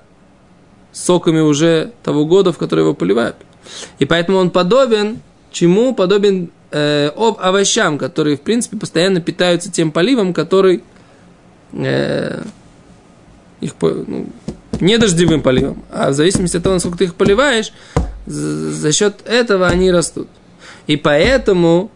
соками 0.92 1.40
уже 1.40 1.92
того 2.02 2.24
года, 2.24 2.52
в 2.52 2.58
который 2.58 2.80
его 2.80 2.94
поливают. 2.94 3.36
И 3.98 4.06
поэтому 4.06 4.38
он 4.38 4.48
подобен 4.48 5.18
чему? 5.50 5.94
Подобен 5.94 6.50
э, 6.70 7.10
об 7.14 7.36
овощам, 7.38 7.98
которые, 7.98 8.38
в 8.38 8.40
принципе, 8.40 8.78
постоянно 8.78 9.20
питаются 9.20 9.70
тем 9.70 9.92
поливом, 9.92 10.32
который 10.32 10.82
э, 11.74 12.42
их, 13.60 13.72
ну, 13.82 14.26
не 14.80 14.96
дождевым 14.96 15.42
поливом, 15.42 15.84
а 15.90 16.08
в 16.08 16.14
зависимости 16.14 16.56
от 16.56 16.62
того, 16.62 16.76
насколько 16.76 16.96
ты 16.96 17.04
их 17.04 17.14
поливаешь, 17.14 17.74
за, 18.24 18.72
за 18.72 18.92
счет 18.92 19.16
этого 19.26 19.66
они 19.66 19.90
растут. 19.92 20.28
И 20.86 20.96
поэтому 20.96 21.90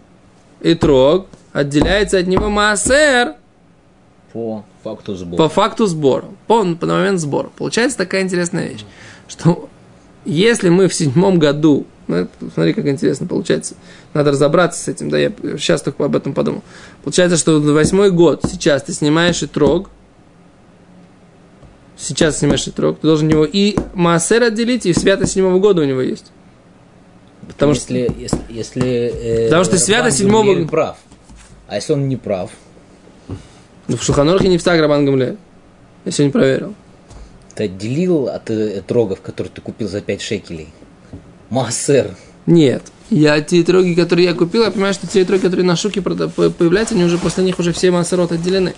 итрог 0.60 1.26
отделяется 1.52 2.18
от 2.18 2.26
него 2.26 2.48
маасер 2.48 3.34
По 4.32 4.64
факту 4.82 5.14
сбора. 5.14 5.38
по 5.38 5.48
факту 5.48 5.86
сбора, 5.86 6.24
по, 6.46 6.64
по 6.74 6.86
момент 6.86 7.20
сбора. 7.20 7.50
Получается 7.56 7.98
такая 7.98 8.22
интересная 8.22 8.68
вещь, 8.68 8.84
что 9.28 9.68
если 10.24 10.68
мы 10.68 10.88
в 10.88 10.94
седьмом 10.94 11.38
году, 11.38 11.86
ну, 12.06 12.28
смотри, 12.54 12.72
как 12.72 12.86
интересно 12.86 13.26
получается, 13.26 13.74
надо 14.14 14.32
разобраться 14.32 14.82
с 14.82 14.88
этим, 14.88 15.10
да, 15.10 15.18
я 15.18 15.32
сейчас 15.58 15.82
только 15.82 16.04
об 16.04 16.16
этом 16.16 16.34
подумал. 16.34 16.62
Получается, 17.02 17.36
что 17.36 17.58
на 17.58 17.72
восьмой 17.72 18.10
год 18.10 18.42
сейчас 18.50 18.82
ты 18.82 18.92
снимаешь 18.92 19.42
итрог, 19.42 19.90
сейчас 21.96 22.38
снимаешь 22.38 22.66
итрог, 22.66 22.98
ты 22.98 23.06
должен 23.06 23.28
его 23.28 23.44
и 23.44 23.76
маасер 23.94 24.42
отделить, 24.42 24.86
и 24.86 24.92
святость 24.92 25.32
седьмого 25.32 25.58
года 25.58 25.82
у 25.82 25.84
него 25.84 26.00
есть. 26.00 26.32
Потому 27.52 27.74
что 27.74 27.94
если, 27.94 28.20
если, 28.20 28.38
если 28.48 28.88
э, 28.88 29.44
Потому 29.46 29.64
что 29.64 29.78
свято 29.78 30.10
седьмого- 30.10 30.66
прав. 30.66 30.96
А 31.68 31.76
если 31.76 31.92
он 31.92 32.08
не 32.08 32.16
прав, 32.16 32.50
ну, 33.88 33.96
в 33.96 34.02
Шуханорхе 34.02 34.48
не 34.48 34.58
в 34.58 34.66
Рабан 34.66 35.04
Гамле. 35.04 35.36
Я 36.04 36.12
сегодня 36.12 36.32
проверил. 36.32 36.74
ты 37.54 37.64
отделил 37.64 38.28
от 38.28 38.48
э, 38.50 38.82
трогов, 38.86 39.20
которые 39.20 39.52
ты 39.52 39.60
купил 39.60 39.88
за 39.88 40.00
5 40.00 40.22
шекелей. 40.22 40.68
Массер. 41.50 42.16
Нет. 42.46 42.82
Я 43.10 43.40
те 43.40 43.62
троги, 43.64 43.94
которые 43.94 44.28
я 44.28 44.34
купил, 44.34 44.62
я 44.62 44.70
понимаю, 44.70 44.94
что 44.94 45.06
те 45.08 45.24
троги, 45.24 45.42
которые 45.42 45.66
на 45.66 45.74
шуке 45.74 46.00
появляются, 46.00 46.94
они 46.94 47.04
уже 47.04 47.18
после 47.18 47.42
них 47.42 47.58
уже 47.58 47.72
все 47.72 47.90
массерот 47.90 48.30
отделены. 48.30 48.74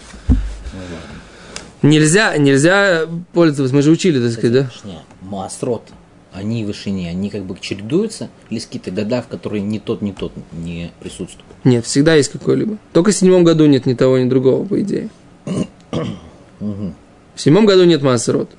Нельзя, 1.82 2.36
нельзя 2.38 3.06
пользоваться, 3.32 3.74
мы 3.74 3.82
же 3.82 3.90
учили, 3.90 4.22
так 4.22 4.32
сказать, 4.32 4.52
да? 4.52 4.70
Не, 4.88 4.98
Маасрот, 5.20 5.82
они 6.32 6.64
в 6.64 6.68
вышине, 6.68 7.10
они 7.10 7.30
как 7.30 7.44
бы 7.44 7.56
чередуются, 7.60 8.28
или 8.48 8.56
есть 8.56 8.66
какие-то 8.66 8.90
года, 8.90 9.22
в 9.22 9.28
которые 9.28 9.60
ни 9.62 9.78
тот, 9.78 10.02
ни 10.02 10.12
тот 10.12 10.32
не 10.52 10.90
присутствуют. 11.00 11.44
Нет, 11.64 11.84
всегда 11.84 12.14
есть 12.14 12.30
какой-либо. 12.30 12.78
Только 12.92 13.10
в 13.10 13.14
седьмом 13.14 13.44
году 13.44 13.66
нет 13.66 13.86
ни 13.86 13.94
того, 13.94 14.18
ни 14.18 14.28
другого, 14.28 14.64
по 14.64 14.80
идее. 14.80 15.10
В 15.90 17.40
седьмом 17.40 17.66
году 17.66 17.84
нет 17.84 18.02
массерот. 18.02 18.50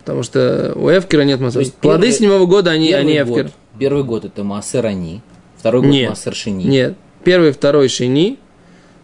Потому 0.00 0.22
что 0.22 0.72
у 0.76 0.88
Эвкера 0.88 1.22
нет 1.22 1.40
массерот. 1.40 1.66
есть 1.66 1.76
Плоды 1.76 2.02
первый- 2.06 2.16
седьмого 2.18 2.46
года, 2.46 2.70
они, 2.70 2.92
они 2.92 3.18
год- 3.20 3.28
Эвкер. 3.38 3.52
Первый 3.78 4.04
год 4.04 4.24
это 4.24 4.42
Маасер 4.42 4.86
они, 4.86 5.20
второй 5.56 5.82
год 5.82 5.90
Нет. 5.90 6.08
Маасер 6.08 6.34
Шини. 6.34 6.64
Нет. 6.64 6.96
Первый, 7.24 7.52
второй 7.52 7.88
шини, 7.88 8.38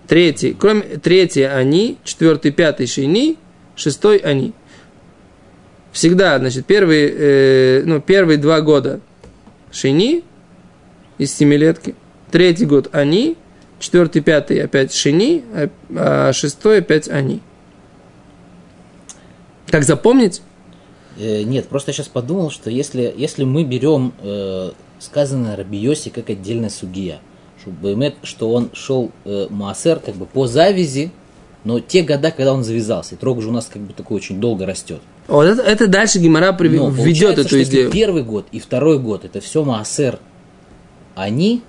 третий, 0.08 0.54
кроме 0.58 0.82
третий 0.82 1.42
они, 1.42 1.98
четвертый, 2.04 2.50
пятый 2.52 2.86
шини, 2.86 3.36
шестой 3.76 4.16
они. 4.18 4.52
Всегда, 5.94 6.40
значит, 6.40 6.66
первые, 6.66 7.08
э, 7.08 7.82
ну, 7.86 8.00
первые 8.00 8.36
два 8.36 8.60
года 8.60 8.98
шини 9.70 10.24
из 11.18 11.32
семилетки, 11.32 11.94
третий 12.32 12.66
год 12.66 12.88
они, 12.90 13.36
четвертый, 13.78 14.20
пятый 14.20 14.60
опять 14.60 14.92
шини, 14.92 15.44
а, 15.54 15.70
а 15.94 16.32
шестой 16.32 16.78
опять 16.78 17.08
они. 17.08 17.42
Как 19.68 19.84
запомнить? 19.84 20.42
Э, 21.16 21.44
нет, 21.44 21.68
просто 21.68 21.90
я 21.90 21.94
сейчас 21.94 22.08
подумал, 22.08 22.50
что 22.50 22.70
если, 22.70 23.14
если 23.16 23.44
мы 23.44 23.62
берем 23.62 24.14
э, 24.20 24.72
сказанное 24.98 25.54
Рабиоси 25.54 26.08
как 26.10 26.28
отдельная 26.28 26.70
сугия, 26.70 27.20
что, 27.60 27.70
Баймет, 27.70 28.16
что 28.24 28.50
он 28.50 28.70
шел 28.72 29.12
э, 29.24 29.46
Маасер 29.48 30.00
как 30.00 30.16
бы 30.16 30.26
по 30.26 30.48
завязи, 30.48 31.12
но 31.62 31.78
те 31.78 32.02
года, 32.02 32.32
когда 32.32 32.52
он 32.52 32.64
завязался, 32.64 33.14
трог 33.14 33.40
же 33.40 33.50
у 33.50 33.52
нас 33.52 33.70
как 33.72 33.80
бы 33.80 33.92
такой 33.92 34.16
очень 34.16 34.40
долго 34.40 34.66
растет. 34.66 35.00
Вот 35.26 35.44
это, 35.44 35.62
это 35.62 35.86
дальше 35.86 36.18
Гимара 36.18 36.52
Но 36.52 36.56
введет 36.58 36.96
получается, 36.96 37.40
эту 37.40 37.48
что 37.48 37.62
идею. 37.62 37.90
первый 37.90 38.22
год 38.22 38.46
и 38.52 38.60
второй 38.60 38.98
год 38.98 39.24
это 39.24 39.40
все 39.40 39.64
Маасер 39.64 40.18
они, 41.14 41.62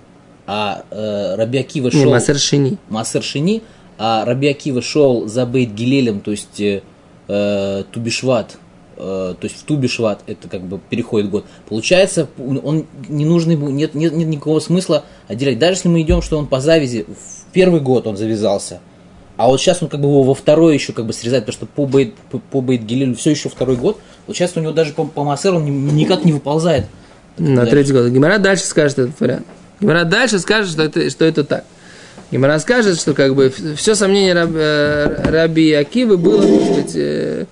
а 0.47 0.83
э, 0.91 1.35
Раби 1.35 1.59
Акива 1.59 1.85
Не, 1.85 2.01
шел... 2.03 2.11
Масер 2.11 2.37
шини. 2.37 2.77
Маасер 2.89 3.23
Шини, 3.23 3.61
а 3.97 4.25
Раби 4.25 4.47
Акива 4.47 4.81
шел 4.81 5.27
за 5.27 5.45
Бейт 5.45 5.71
Гилелем, 5.71 6.19
то 6.21 6.31
есть 6.31 6.59
э, 6.59 6.81
э, 7.27 7.83
Тубишват, 7.91 8.57
э, 8.97 8.99
то 8.99 9.37
есть 9.41 9.57
в 9.57 9.63
Тубишват 9.63 10.21
это 10.27 10.47
как 10.47 10.61
бы 10.61 10.79
переходит 10.89 11.29
год. 11.29 11.45
Получается, 11.67 12.27
он 12.37 12.85
не 13.07 13.25
нужно 13.25 13.51
ему, 13.51 13.69
нет, 13.69 13.95
нет, 13.95 14.13
нет 14.13 14.27
никакого 14.27 14.59
смысла 14.59 15.05
отделять. 15.27 15.59
Даже 15.59 15.73
если 15.73 15.89
мы 15.89 16.01
идем, 16.01 16.21
что 16.21 16.37
он 16.37 16.47
по 16.47 16.59
завязи, 16.59 17.05
в 17.07 17.53
первый 17.53 17.79
год 17.79 18.07
он 18.07 18.17
завязался, 18.17 18.81
а 19.37 19.47
вот 19.47 19.59
сейчас 19.59 19.83
он 19.83 19.89
как 19.89 19.99
бы 19.99 20.07
его 20.07 20.23
во 20.23 20.33
второй 20.33 20.73
еще 20.75 20.93
как 20.93 21.05
бы 21.05 21.13
срезает, 21.13 21.45
потому 21.45 21.57
что 21.57 21.65
по 21.65 21.85
Бейт, 21.85 22.15
по, 22.31 22.39
по 22.39 22.61
Бейт 22.61 22.83
Гилелю 22.83 23.15
все 23.15 23.31
еще 23.31 23.49
второй 23.49 23.75
год. 23.75 23.99
Получается, 24.25 24.59
у 24.59 24.63
него 24.63 24.71
даже 24.71 24.93
по, 24.93 25.05
по 25.05 25.23
Маасеру 25.23 25.57
он 25.57 25.65
ни- 25.65 25.91
никак 25.91 26.23
не 26.23 26.31
выползает. 26.31 26.85
На 27.37 27.65
третий 27.65 27.91
год. 27.91 28.07
Гимара 28.07 28.37
дальше 28.37 28.63
скажет 28.63 28.99
этот 28.99 29.19
вариант. 29.19 29.45
Гимара 29.81 30.05
дальше 30.05 30.39
скажет, 30.39 30.71
что 30.71 30.83
это, 30.83 31.09
что 31.09 31.25
это 31.25 31.43
так. 31.43 31.65
Гимара 32.31 32.57
скажет, 32.59 32.99
что 32.99 33.13
как 33.13 33.35
бы 33.35 33.53
все 33.75 33.93
сомнение 33.93 34.33
раб, 34.33 34.51
э, 34.53 35.29
Раби 35.29 35.73
Акивы 35.73 36.17
было, 36.17 36.41
так 36.41 36.65
сказать, 36.65 36.91
э, 36.95 37.45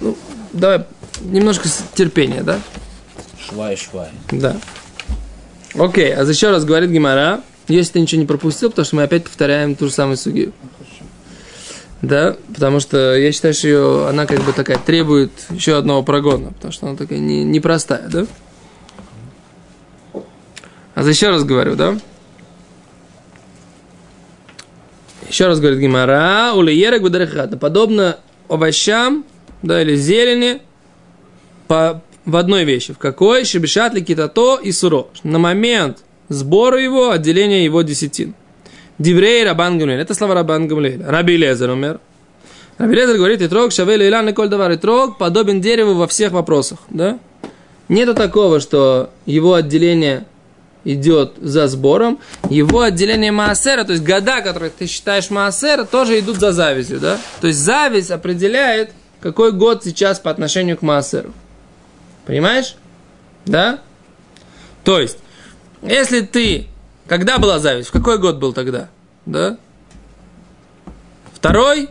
ну, 0.00 0.16
давай 0.52 0.84
немножко 1.22 1.68
терпения, 1.94 2.42
да? 2.42 2.60
Швай, 3.38 3.76
швай. 3.76 4.08
Да. 4.30 4.56
Окей, 5.74 6.14
а 6.14 6.22
еще 6.22 6.50
раз 6.50 6.64
говорит 6.64 6.90
Гимара, 6.90 7.40
если 7.68 7.94
ты 7.94 8.00
ничего 8.00 8.20
не 8.20 8.26
пропустил, 8.26 8.70
потому 8.70 8.86
что 8.86 8.96
мы 8.96 9.02
опять 9.02 9.24
повторяем 9.24 9.74
ту 9.74 9.86
же 9.86 9.92
самую 9.92 10.16
сугию. 10.16 10.52
Да, 12.04 12.36
потому 12.52 12.80
что 12.80 13.16
я 13.16 13.32
считаю, 13.32 13.54
что 13.54 13.68
ее, 13.68 14.08
она 14.08 14.26
как 14.26 14.40
бы 14.42 14.52
такая 14.52 14.78
требует 14.78 15.30
еще 15.50 15.78
одного 15.78 16.02
прогона, 16.02 16.52
потому 16.52 16.72
что 16.72 16.86
она 16.86 16.96
такая 16.96 17.18
не- 17.18 17.44
непростая, 17.44 18.08
да? 18.08 18.26
А 20.94 21.02
за 21.02 21.10
еще 21.10 21.30
раз 21.30 21.44
говорю, 21.44 21.76
да? 21.76 21.98
Еще 25.28 25.46
раз 25.46 25.60
говорит 25.60 25.80
Гимара, 25.80 26.52
улиерек 26.54 27.02
бадарахата. 27.02 27.56
Подобно 27.56 28.18
овощам, 28.48 29.24
да, 29.62 29.80
или 29.80 29.96
зелени, 29.96 30.60
по, 31.68 32.02
в 32.26 32.36
одной 32.36 32.64
вещи. 32.64 32.92
В 32.92 32.98
какой? 32.98 33.46
Шебешат 33.46 33.94
ли 33.94 34.04
китато 34.04 34.60
и 34.62 34.72
суро. 34.72 35.06
На 35.22 35.38
момент 35.38 36.04
сбора 36.28 36.80
его, 36.80 37.10
отделения 37.10 37.64
его 37.64 37.80
десятин. 37.80 38.34
Диврей 38.98 39.44
Рабан 39.44 39.78
Гамлель. 39.78 40.00
Это 40.00 40.14
слова 40.14 40.34
Рабан 40.34 40.68
Гамлель. 40.68 41.02
Раби 41.04 41.36
Лезер 41.36 41.70
умер. 41.70 42.00
Раби 42.78 42.94
Лезер 42.94 43.16
говорит, 43.16 43.42
и 43.42 43.48
трог 43.48 43.72
шавел 43.72 44.00
илан 44.00 44.32
коль 44.34 44.48
давар. 44.48 44.72
И 44.72 44.76
трог 44.76 45.18
подобен 45.18 45.60
дереву 45.60 45.94
во 45.94 46.06
всех 46.06 46.32
вопросах. 46.32 46.78
Да? 46.90 47.18
Нету 47.88 48.14
такого, 48.14 48.60
что 48.60 49.10
его 49.26 49.54
отделение 49.54 50.26
идет 50.84 51.34
за 51.40 51.66
сбором, 51.66 52.18
его 52.50 52.82
отделение 52.82 53.32
Маасера, 53.32 53.84
то 53.84 53.92
есть 53.92 54.04
года, 54.04 54.42
которые 54.42 54.70
ты 54.70 54.86
считаешь 54.86 55.30
Маасера, 55.30 55.84
тоже 55.84 56.18
идут 56.18 56.38
за 56.38 56.52
завистью, 56.52 57.00
да? 57.00 57.18
То 57.40 57.46
есть 57.46 57.58
зависть 57.58 58.10
определяет, 58.10 58.90
какой 59.20 59.52
год 59.52 59.82
сейчас 59.84 60.20
по 60.20 60.30
отношению 60.30 60.76
к 60.76 60.82
Маасеру. 60.82 61.32
Понимаешь? 62.26 62.76
Да? 63.46 63.80
То 64.84 65.00
есть, 65.00 65.18
если 65.82 66.20
ты... 66.20 66.68
Когда 67.06 67.38
была 67.38 67.58
зависть? 67.58 67.88
В 67.88 67.92
какой 67.92 68.18
год 68.18 68.36
был 68.36 68.52
тогда? 68.52 68.88
Да? 69.26 69.58
Второй? 71.32 71.90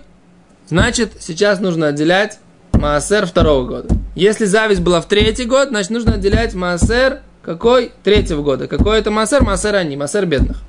Значит, 0.67 1.13
сейчас 1.19 1.59
нужно 1.59 1.87
отделять 1.87 2.39
Маасер 2.71 3.25
второго 3.25 3.67
года. 3.67 3.95
Если 4.15 4.45
зависть 4.45 4.81
была 4.81 5.01
в 5.01 5.07
третий 5.07 5.45
год, 5.45 5.69
значит, 5.69 5.91
нужно 5.91 6.15
отделять 6.15 6.53
Маасер 6.53 7.21
какой? 7.43 7.91
Третьего 8.03 8.41
года. 8.41 8.67
Какой 8.67 8.99
это 8.99 9.11
Маасер? 9.11 9.43
Маасер 9.43 9.75
они, 9.75 9.97
Маасер 9.97 10.25
бедных. 10.25 10.61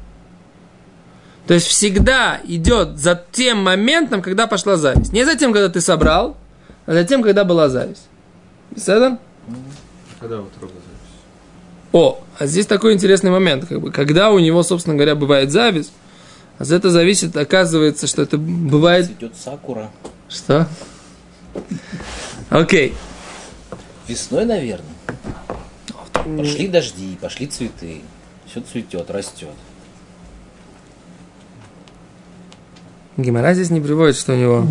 То 1.47 1.55
есть 1.55 1.67
всегда 1.67 2.41
идет 2.45 2.99
за 2.99 3.23
тем 3.33 3.63
моментом, 3.63 4.23
когда 4.23 4.47
пошла 4.47 4.77
зависть. 4.77 5.13
Не 5.13 5.25
за 5.25 5.37
тем, 5.37 5.53
когда 5.53 5.69
ты 5.69 5.81
собрал, 5.81 6.37
а 6.87 6.93
за 6.93 7.05
тем, 7.05 7.23
когда 7.23 7.45
была 7.45 7.69
зависть. 7.69 8.09
Беседа? 8.71 9.19
Когда 10.21 10.39
вот 10.39 10.53
трога 10.53 10.73
запись? 10.75 10.84
О, 11.95 12.21
а 12.41 12.47
здесь 12.47 12.67
такой 12.67 12.93
интересный 12.93 13.31
момент, 13.31 13.67
как 13.67 13.81
бы, 13.81 13.93
когда 13.93 14.33
у 14.33 14.41
него, 14.41 14.65
собственно 14.65 14.97
говоря, 14.97 15.15
бывает 15.15 15.53
зависть, 15.53 15.93
а 16.59 16.65
за 16.65 16.75
это 16.75 16.91
зависит, 16.91 17.37
оказывается, 17.37 18.09
что 18.09 18.23
это 18.23 18.37
бывает... 18.37 19.07
Цветет 19.07 19.37
сакура. 19.37 19.93
Что? 20.29 20.67
Окей. 22.51 22.95
Весной, 24.09 24.45
наверное. 24.45 24.91
Пошли 26.37 26.67
дожди, 26.67 27.17
пошли 27.21 27.47
цветы. 27.47 28.01
Все 28.51 28.61
цветет, 28.61 29.09
растет. 29.13 29.55
Гимара 33.17 33.55
здесь 33.55 33.71
не 33.71 33.81
приводит, 33.81 34.17
что 34.17 34.33
у 34.33 34.37
него... 34.37 34.67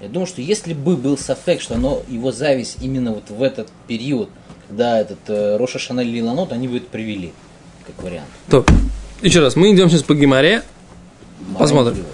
Я 0.00 0.08
думаю, 0.08 0.26
что 0.26 0.40
если 0.40 0.72
бы 0.72 0.96
был 0.96 1.18
сафек, 1.18 1.60
что 1.60 1.74
оно, 1.74 2.02
его 2.08 2.32
зависть 2.32 2.78
именно 2.80 3.12
вот 3.12 3.28
в 3.28 3.42
этот 3.42 3.68
период, 3.86 4.30
когда 4.72 5.00
этот 5.00 5.18
э, 5.28 5.56
Роша 5.58 5.78
Шаналь 5.78 6.06
Лиланот, 6.06 6.50
они 6.50 6.66
бы 6.66 6.78
это 6.78 6.86
привели, 6.86 7.34
как 7.86 8.02
вариант. 8.02 8.28
То, 8.48 8.64
еще 9.20 9.40
раз, 9.40 9.54
мы 9.54 9.74
идем 9.74 9.90
сейчас 9.90 10.02
по 10.02 10.14
Гимаре, 10.14 10.62
Посмотрим. 11.58 12.04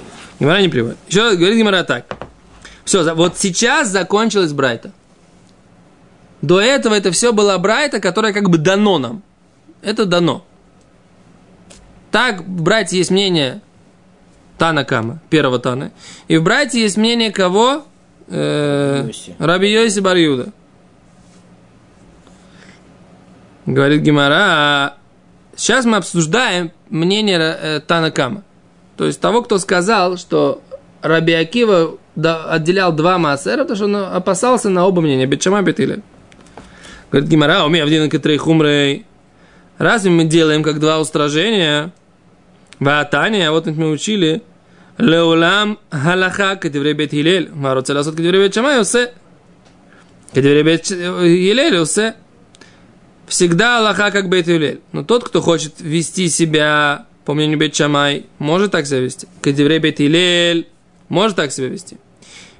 Гимара 0.41 0.61
не 0.61 0.69
приводит. 0.69 0.97
Еще 1.09 1.23
раз 1.23 1.37
говорит 1.37 1.57
Гимара 1.57 1.85
так. 1.85 2.17
Все, 2.85 3.15
вот 3.15 3.39
сейчас 3.39 3.89
закончилась 3.89 4.53
Брайта. 4.53 4.91
До 6.43 6.61
этого 6.61 6.95
это 6.95 7.13
все 7.13 7.33
была 7.33 7.57
Брайта, 7.59 8.01
которая 8.01 8.33
как 8.33 8.51
бы 8.51 8.59
дано 8.59 8.99
нам. 8.99 9.23
Это 9.83 10.05
дано. 10.05 10.45
Так 12.11 12.41
в 12.41 12.63
Брайте 12.63 12.97
есть 12.97 13.11
мнение 13.11 13.61
Тана 14.57 14.85
Кама, 14.85 15.21
первого 15.31 15.61
Тана. 15.61 15.93
И 16.27 16.39
в 16.39 16.43
Брайте 16.43 16.81
есть 16.81 16.97
мнение 16.97 17.31
кого? 17.31 17.85
Э. 18.27 19.09
Раби 19.39 19.71
Йоси 19.71 20.01
Барьюда. 20.01 20.53
Говорит 23.69 24.01
Гимара, 24.01 24.35
а 24.39 24.97
сейчас 25.55 25.85
мы 25.85 25.99
обсуждаем 25.99 26.73
мнение 26.89 27.39
э, 27.39 27.81
Тана 27.87 28.11
Кама. 28.11 28.43
То 28.97 29.05
есть 29.05 29.21
того, 29.21 29.43
кто 29.43 29.59
сказал, 29.59 30.17
что 30.17 30.63
Раби 31.03 31.35
Акива 31.35 31.99
отделял 32.17 32.93
два 32.93 33.19
маасера, 33.19 33.65
потому 33.65 33.77
что 33.77 33.85
он 33.85 33.97
опасался 33.97 34.71
на 34.71 34.87
оба 34.87 35.03
мнения, 35.03 35.27
Бетшама 35.27 35.61
Бетиле. 35.61 36.01
Говорит 37.13 37.29
Гимара, 37.29 37.63
у 37.67 37.69
меня 37.69 37.85
в 37.85 38.09
который 38.09 38.39
хумрей. 38.39 39.05
Разве 39.77 40.11
мы 40.13 40.25
делаем 40.25 40.63
как 40.63 40.81
два 40.81 40.99
устражения? 40.99 41.93
Ваатания, 42.81 43.51
вот 43.51 43.67
мы 43.67 43.91
учили. 43.91 44.43
Леулам 44.97 45.79
галаха 45.91 46.57
кадевре 46.57 46.95
бет 46.95 47.11
Хилель. 47.11 47.51
Мароце 47.53 47.93
ласот 47.93 48.17
кадевре 48.17 48.45
бет 48.45 48.55
Шамай 48.55 48.81
усе. 48.81 49.13
Кадевре 50.33 50.63
бет 50.63 50.87
Хилель 50.87 51.77
усе. 51.77 52.15
Всегда 53.29 53.79
Аллаха 53.79 54.11
как 54.11 54.29
бет 54.29 54.47
Хилель. 54.47 54.81
Но 54.93 55.05
тот, 55.05 55.25
кто 55.25 55.41
хочет 55.41 55.75
вести 55.81 56.29
себя 56.29 57.07
по 57.25 57.35
мнению 57.35 57.59
бет 57.59 57.75
Шамай, 57.75 58.27
может 58.39 58.73
так 58.73 58.87
себя 58.87 59.01
вести. 59.01 59.29
Кадевре 59.43 59.79
бет 59.79 59.99
Хилель 59.99 60.67
может 61.09 61.37
так 61.37 61.53
себя 61.53 61.69
вести. 61.69 61.99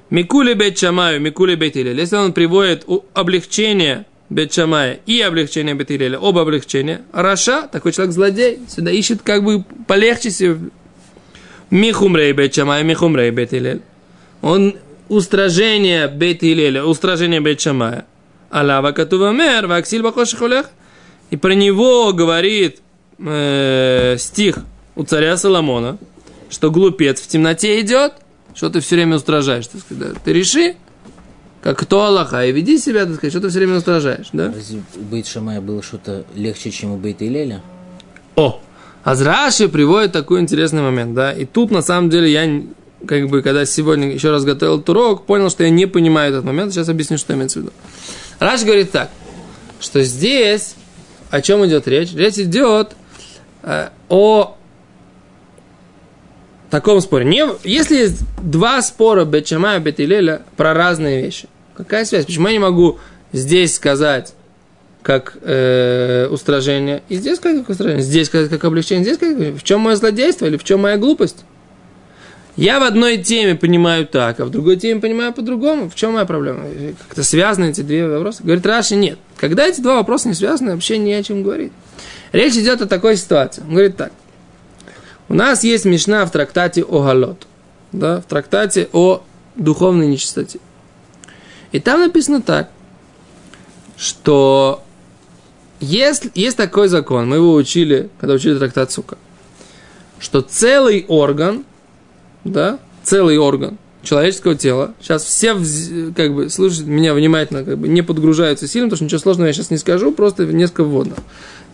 Микуле 0.09 0.53
бет 0.53 0.77
Шамаю, 0.77 1.21
бет 1.21 1.73
Хилель. 1.73 1.99
Если 1.99 2.15
он 2.15 2.33
приводит 2.33 2.85
облегчение 3.13 4.05
бет 4.29 4.53
Шамая 4.53 4.99
и 5.05 5.19
облегчение 5.21 5.75
Хилеля, 5.75 6.19
оба 6.19 6.41
облегчения, 6.41 7.01
Раша, 7.11 7.67
такой 7.67 7.91
человек 7.91 8.13
злодей, 8.13 8.59
сюда 8.67 8.91
ищет 8.91 9.21
как 9.23 9.43
бы 9.43 9.63
полегче 9.87 10.29
себе. 10.29 10.57
Михумрей 11.71 12.31
бет 12.33 12.53
Шамая, 12.53 12.83
Михумрей 12.83 13.31
Хилель. 13.49 13.81
Он 14.41 14.75
устражение 15.07 16.07
Хилеля, 16.07 16.83
устражение 16.85 17.57
Шамая. 17.59 18.05
Алава 18.49 18.91
катува 18.91 19.31
мер, 19.31 19.67
ваксиль 19.67 20.01
бахоших 20.01 20.41
олех. 20.41 20.69
И 21.29 21.37
про 21.37 21.53
него 21.53 22.11
говорит 22.13 22.81
э, 23.19 24.15
стих 24.17 24.59
у 24.95 25.03
царя 25.03 25.37
Соломона, 25.37 25.97
что 26.49 26.71
глупец 26.71 27.21
в 27.21 27.27
темноте 27.27 27.79
идет, 27.81 28.13
что 28.55 28.69
ты 28.69 28.79
все 28.79 28.95
время 28.95 29.17
устражаешь. 29.17 29.67
Так 29.67 29.81
сказать, 29.81 30.13
да. 30.13 30.19
Ты 30.23 30.33
реши, 30.33 30.75
как 31.61 31.77
кто 31.77 32.03
Аллаха, 32.03 32.45
и 32.45 32.51
веди 32.51 32.79
себя, 32.79 33.05
так 33.05 33.15
сказать, 33.15 33.33
что 33.33 33.41
ты 33.41 33.49
все 33.49 33.59
время 33.59 33.77
устражаешь. 33.77 34.29
Да? 34.33 34.51
Разве 34.53 34.81
у 34.95 35.01
Бейт 35.01 35.27
Шамая 35.27 35.61
было 35.61 35.83
что-то 35.83 36.25
легче, 36.35 36.71
чем 36.71 36.91
у 36.91 36.97
Бейта 36.97 37.27
Илеля? 37.27 37.61
О! 38.35 38.59
Азраши 39.03 39.69
приводит 39.69 40.11
такой 40.11 40.41
интересный 40.41 40.81
момент, 40.81 41.13
да, 41.13 41.31
и 41.31 41.45
тут 41.45 41.71
на 41.71 41.81
самом 41.81 42.09
деле 42.09 42.31
я, 42.31 42.63
как 43.07 43.29
бы, 43.29 43.41
когда 43.41 43.65
сегодня 43.65 44.11
еще 44.11 44.29
раз 44.29 44.43
готовил 44.43 44.75
этот 44.75 44.89
урок, 44.89 45.25
понял, 45.25 45.49
что 45.49 45.63
я 45.63 45.69
не 45.69 45.85
понимаю 45.85 46.31
этот 46.31 46.43
момент, 46.43 46.73
сейчас 46.73 46.89
объясню, 46.89 47.17
что 47.17 47.33
имеется 47.33 47.59
в 47.59 47.61
виду. 47.63 47.73
Раш 48.39 48.63
говорит 48.63 48.91
так, 48.91 49.09
что 49.81 50.01
здесь, 50.03 50.75
о 51.29 51.41
чем 51.41 51.65
идет 51.65 51.87
речь? 51.87 52.13
Речь 52.13 52.37
идет 52.37 52.95
э, 53.63 53.89
о 54.07 54.55
таком 56.69 57.01
споре. 57.01 57.25
Не, 57.25 57.47
если 57.63 57.97
есть 57.97 58.21
два 58.41 58.81
спора 58.81 59.25
Бетчама 59.25 59.75
и 59.75 59.79
Бетилеля 59.79 60.43
про 60.55 60.73
разные 60.73 61.21
вещи, 61.21 61.47
какая 61.75 62.05
связь? 62.05 62.25
Почему 62.25 62.47
я 62.47 62.53
не 62.53 62.59
могу 62.59 62.99
здесь 63.33 63.75
сказать, 63.75 64.33
как 65.01 65.37
э, 65.41 66.27
устражение, 66.29 67.03
и 67.09 67.15
здесь 67.15 67.39
как 67.39 67.67
устражение, 67.67 68.03
здесь 68.03 68.29
как, 68.29 68.49
как 68.49 68.63
облегчение, 68.63 69.03
здесь 69.03 69.17
как... 69.17 69.37
В 69.37 69.63
чем 69.63 69.81
мое 69.81 69.95
злодейство 69.95 70.45
или 70.45 70.57
в 70.57 70.63
чем 70.63 70.81
моя 70.81 70.97
глупость? 70.97 71.43
Я 72.55 72.79
в 72.79 72.83
одной 72.83 73.17
теме 73.17 73.55
понимаю 73.55 74.05
так, 74.05 74.39
а 74.39 74.45
в 74.45 74.49
другой 74.49 74.75
теме 74.75 74.99
понимаю 74.99 75.33
по-другому. 75.33 75.89
В 75.89 75.95
чем 75.95 76.13
моя 76.13 76.25
проблема? 76.25 76.65
Как-то 77.07 77.23
связаны 77.23 77.69
эти 77.69 77.81
две 77.81 78.07
вопроса? 78.07 78.43
Говорит 78.43 78.65
Раши, 78.65 78.95
нет. 78.95 79.17
Когда 79.37 79.65
эти 79.65 79.79
два 79.79 79.95
вопроса 79.95 80.27
не 80.27 80.33
связаны, 80.33 80.73
вообще 80.73 80.97
не 80.97 81.13
о 81.13 81.23
чем 81.23 81.43
говорить. 81.43 81.71
Речь 82.31 82.55
идет 82.55 82.81
о 82.81 82.87
такой 82.87 83.15
ситуации. 83.15 83.61
Он 83.61 83.71
говорит 83.71 83.95
так. 83.95 84.11
У 85.29 85.33
нас 85.33 85.63
есть 85.63 85.85
мешна 85.85 86.25
в 86.25 86.31
трактате 86.31 86.83
о 86.83 87.03
Галот. 87.03 87.47
Да, 87.91 88.21
в 88.21 88.25
трактате 88.25 88.89
о 88.91 89.23
духовной 89.55 90.07
нечистоте. 90.07 90.59
И 91.71 91.79
там 91.79 92.01
написано 92.01 92.41
так, 92.41 92.69
что 93.95 94.83
есть, 95.79 96.27
есть 96.35 96.57
такой 96.57 96.87
закон, 96.87 97.29
мы 97.29 97.37
его 97.37 97.53
учили, 97.53 98.09
когда 98.19 98.33
учили 98.35 98.57
трактат 98.57 98.91
Сука, 98.91 99.17
что 100.19 100.41
целый 100.41 101.05
орган, 101.07 101.65
да, 102.43 102.79
целый 103.03 103.37
орган 103.37 103.77
человеческого 104.01 104.55
тела, 104.55 104.93
сейчас 105.01 105.23
все, 105.23 105.55
как 106.15 106.33
бы, 106.33 106.49
слушают 106.49 106.87
меня 106.87 107.13
внимательно, 107.13 107.63
как 107.63 107.77
бы, 107.77 107.87
не 107.87 108.01
подгружаются 108.01 108.67
сильно, 108.67 108.87
потому 108.87 108.97
что 108.97 109.05
ничего 109.05 109.19
сложного 109.19 109.47
я 109.47 109.53
сейчас 109.53 109.71
не 109.71 109.77
скажу, 109.77 110.11
просто 110.11 110.45
несколько 110.45 110.83
вводных. 110.83 111.17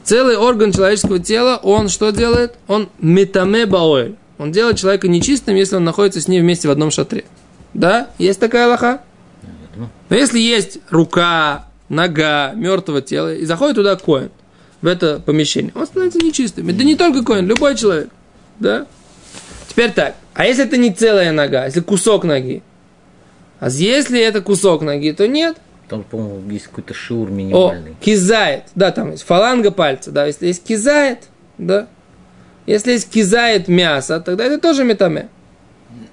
Целый 0.03 0.37
орган 0.37 0.71
человеческого 0.71 1.19
тела, 1.19 1.59
он 1.61 1.89
что 1.89 2.11
делает? 2.11 2.53
Он 2.67 2.89
метаме 2.99 3.65
баоэль. 3.65 4.15
Он 4.37 4.51
делает 4.51 4.77
человека 4.77 5.07
нечистым, 5.07 5.55
если 5.55 5.77
он 5.77 5.83
находится 5.83 6.21
с 6.21 6.27
ним 6.27 6.43
вместе 6.43 6.67
в 6.67 6.71
одном 6.71 6.91
шатре. 6.91 7.25
Да? 7.73 8.09
Есть 8.17 8.39
такая 8.39 8.67
лоха? 8.67 9.01
Но 10.09 10.15
если 10.15 10.39
есть 10.39 10.79
рука, 10.89 11.67
нога 11.89 12.53
мертвого 12.53 13.01
тела, 13.01 13.33
и 13.33 13.45
заходит 13.45 13.75
туда 13.75 13.95
коин, 13.95 14.29
в 14.81 14.87
это 14.87 15.19
помещение, 15.25 15.71
он 15.75 15.85
становится 15.85 16.19
нечистым. 16.19 16.69
Это 16.69 16.83
не 16.83 16.95
только 16.95 17.23
коин, 17.23 17.47
любой 17.47 17.75
человек. 17.75 18.09
Да? 18.59 18.85
Теперь 19.75 19.91
так. 19.91 20.15
А 20.33 20.45
если 20.45 20.63
это 20.63 20.77
не 20.77 20.93
целая 20.93 21.33
нога, 21.33 21.65
если 21.65 21.81
кусок 21.81 22.23
ноги? 22.23 22.63
А 23.59 23.67
если 23.69 24.21
это 24.21 24.41
кусок 24.41 24.81
ноги, 24.81 25.11
то 25.11 25.27
нет. 25.27 25.57
Там, 25.89 26.03
по-моему, 26.03 26.49
есть 26.49 26.67
какой-то 26.67 26.93
шиур 26.93 27.27
О, 27.27 27.31
минимальный. 27.31 27.95
кизает. 27.99 28.63
Да, 28.73 28.91
там 28.91 29.11
есть 29.11 29.23
фаланга 29.23 29.71
пальца. 29.71 30.11
Да, 30.11 30.27
если 30.27 30.47
есть 30.47 30.63
кизает, 30.63 31.23
да. 31.57 31.87
Если 32.65 32.93
есть 32.93 33.09
кизает 33.09 33.67
мясо, 33.67 34.21
тогда 34.21 34.45
это 34.45 34.59
тоже 34.59 34.85
метаме. 34.85 35.27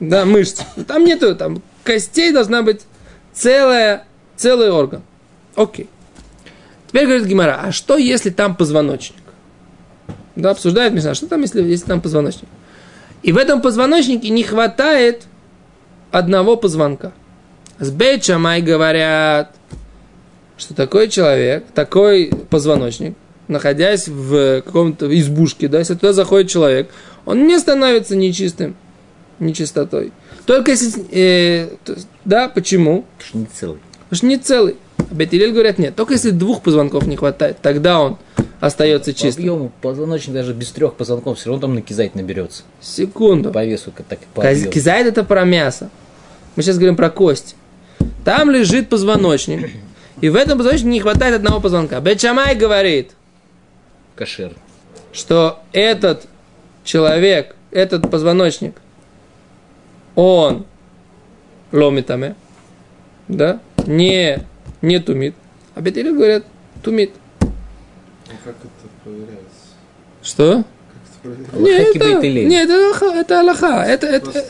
Да, 0.01 0.25
мышцы. 0.25 0.64
Там 0.88 1.05
нету, 1.05 1.37
там 1.37 1.62
костей 1.85 2.33
должна 2.33 2.62
быть 2.62 2.81
целая, 3.33 4.05
целый 4.35 4.72
орган. 4.72 5.03
Окей. 5.55 5.88
Теперь 6.88 7.07
говорит 7.07 7.27
Гимара, 7.27 7.61
а 7.62 7.70
что 7.70 7.96
если 7.96 8.31
там 8.31 8.57
позвоночник? 8.57 9.22
Да, 10.35 10.51
обсуждает 10.51 10.92
Мишна, 10.92 11.14
что 11.14 11.29
там, 11.29 11.42
если, 11.42 11.62
если 11.62 11.87
там 11.87 12.01
позвоночник? 12.01 12.48
И 13.22 13.32
в 13.32 13.37
этом 13.37 13.62
позвоночнике 13.62 14.30
не 14.30 14.42
хватает 14.42 15.22
одного 16.11 16.56
позвонка. 16.56 17.12
С 17.78 17.90
Бейт 17.90 18.24
Шамай 18.24 18.62
говорят, 18.62 19.54
что 20.56 20.74
такой 20.74 21.08
человек, 21.08 21.64
такой 21.74 22.30
позвоночник, 22.50 23.14
находясь 23.48 24.08
в 24.08 24.62
каком-то 24.62 25.18
избушке, 25.18 25.68
да, 25.68 25.78
если 25.78 25.94
туда 25.94 26.12
заходит 26.12 26.50
человек, 26.50 26.90
он 27.24 27.46
не 27.46 27.58
становится 27.58 28.16
нечистым, 28.16 28.76
нечистотой. 29.38 30.12
Только 30.46 30.72
если, 30.72 31.04
э, 31.11 31.68
то 31.85 31.96
да, 32.24 32.48
почему? 32.48 33.04
Это 33.18 33.26
ж 33.28 33.32
не 33.35 33.46
целый. 33.46 33.78
Потому 34.04 34.16
что 34.16 34.26
не 34.26 34.38
целый. 34.38 34.76
А 35.12 35.14
Бетилель 35.14 35.53
говорят, 35.53 35.79
нет, 35.79 35.94
только 35.94 36.14
если 36.14 36.31
двух 36.31 36.62
позвонков 36.62 37.07
не 37.07 37.16
хватает, 37.16 37.59
тогда 37.61 38.01
он 38.01 38.16
остается 38.61 39.12
По 39.12 39.18
чистым. 39.18 39.42
объему 39.42 39.72
позвоночник 39.83 40.33
даже 40.33 40.55
без 40.55 40.70
трех 40.70 40.94
позвонков 40.94 41.38
все 41.38 41.51
равно 41.51 41.61
там 41.61 41.75
накизать 41.75 42.14
наберется. 42.14 42.62
Секунду. 42.81 43.51
По 43.53 43.62
весу, 43.62 43.92
так 44.09 44.20
по 44.35 44.42
объему. 44.48 44.70
Кизайт 44.70 45.07
это 45.07 45.22
про 45.22 45.44
мясо. 45.44 45.90
Мы 46.57 46.62
сейчас 46.62 46.77
говорим 46.77 46.96
про 46.96 47.11
кость. 47.11 47.57
Там 48.25 48.51
лежит 48.51 48.88
позвоночник. 48.88 49.70
И 50.22 50.31
в 50.31 50.35
этом 50.35 50.57
позвоночнике 50.57 50.90
не 50.90 51.01
хватает 51.01 51.35
одного 51.35 51.61
позвонка. 51.61 52.01
Бечамай 52.01 52.55
говорит, 52.55 53.11
кошер. 54.16 54.53
что 55.12 55.61
этот 55.72 56.27
человек, 56.85 57.55
этот 57.70 58.11
позвоночник, 58.11 58.77
он 60.14 60.64
ломитаме, 61.70 62.35
да, 63.29 63.61
не, 63.87 64.42
не 64.83 64.99
тумит. 64.99 65.35
А 65.75 65.81
бетели 65.81 66.11
говорят, 66.11 66.45
тумит. 66.83 67.12
Ну 67.40 67.49
как 68.45 68.57
это 68.57 68.88
проверяется? 69.03 69.45
Что? 70.23 70.64
Как 71.23 71.33
это 71.33 71.51
проверяется? 71.51 71.61
Нет, 71.61 71.97
это, 71.97 72.29
нет, 72.49 72.71
это 72.71 72.75
аллаха, 72.75 73.07
это 73.07 73.40
аллаха. 73.40 73.85
Это, 73.88 74.07
это, 74.07 74.33
как, 74.33 74.45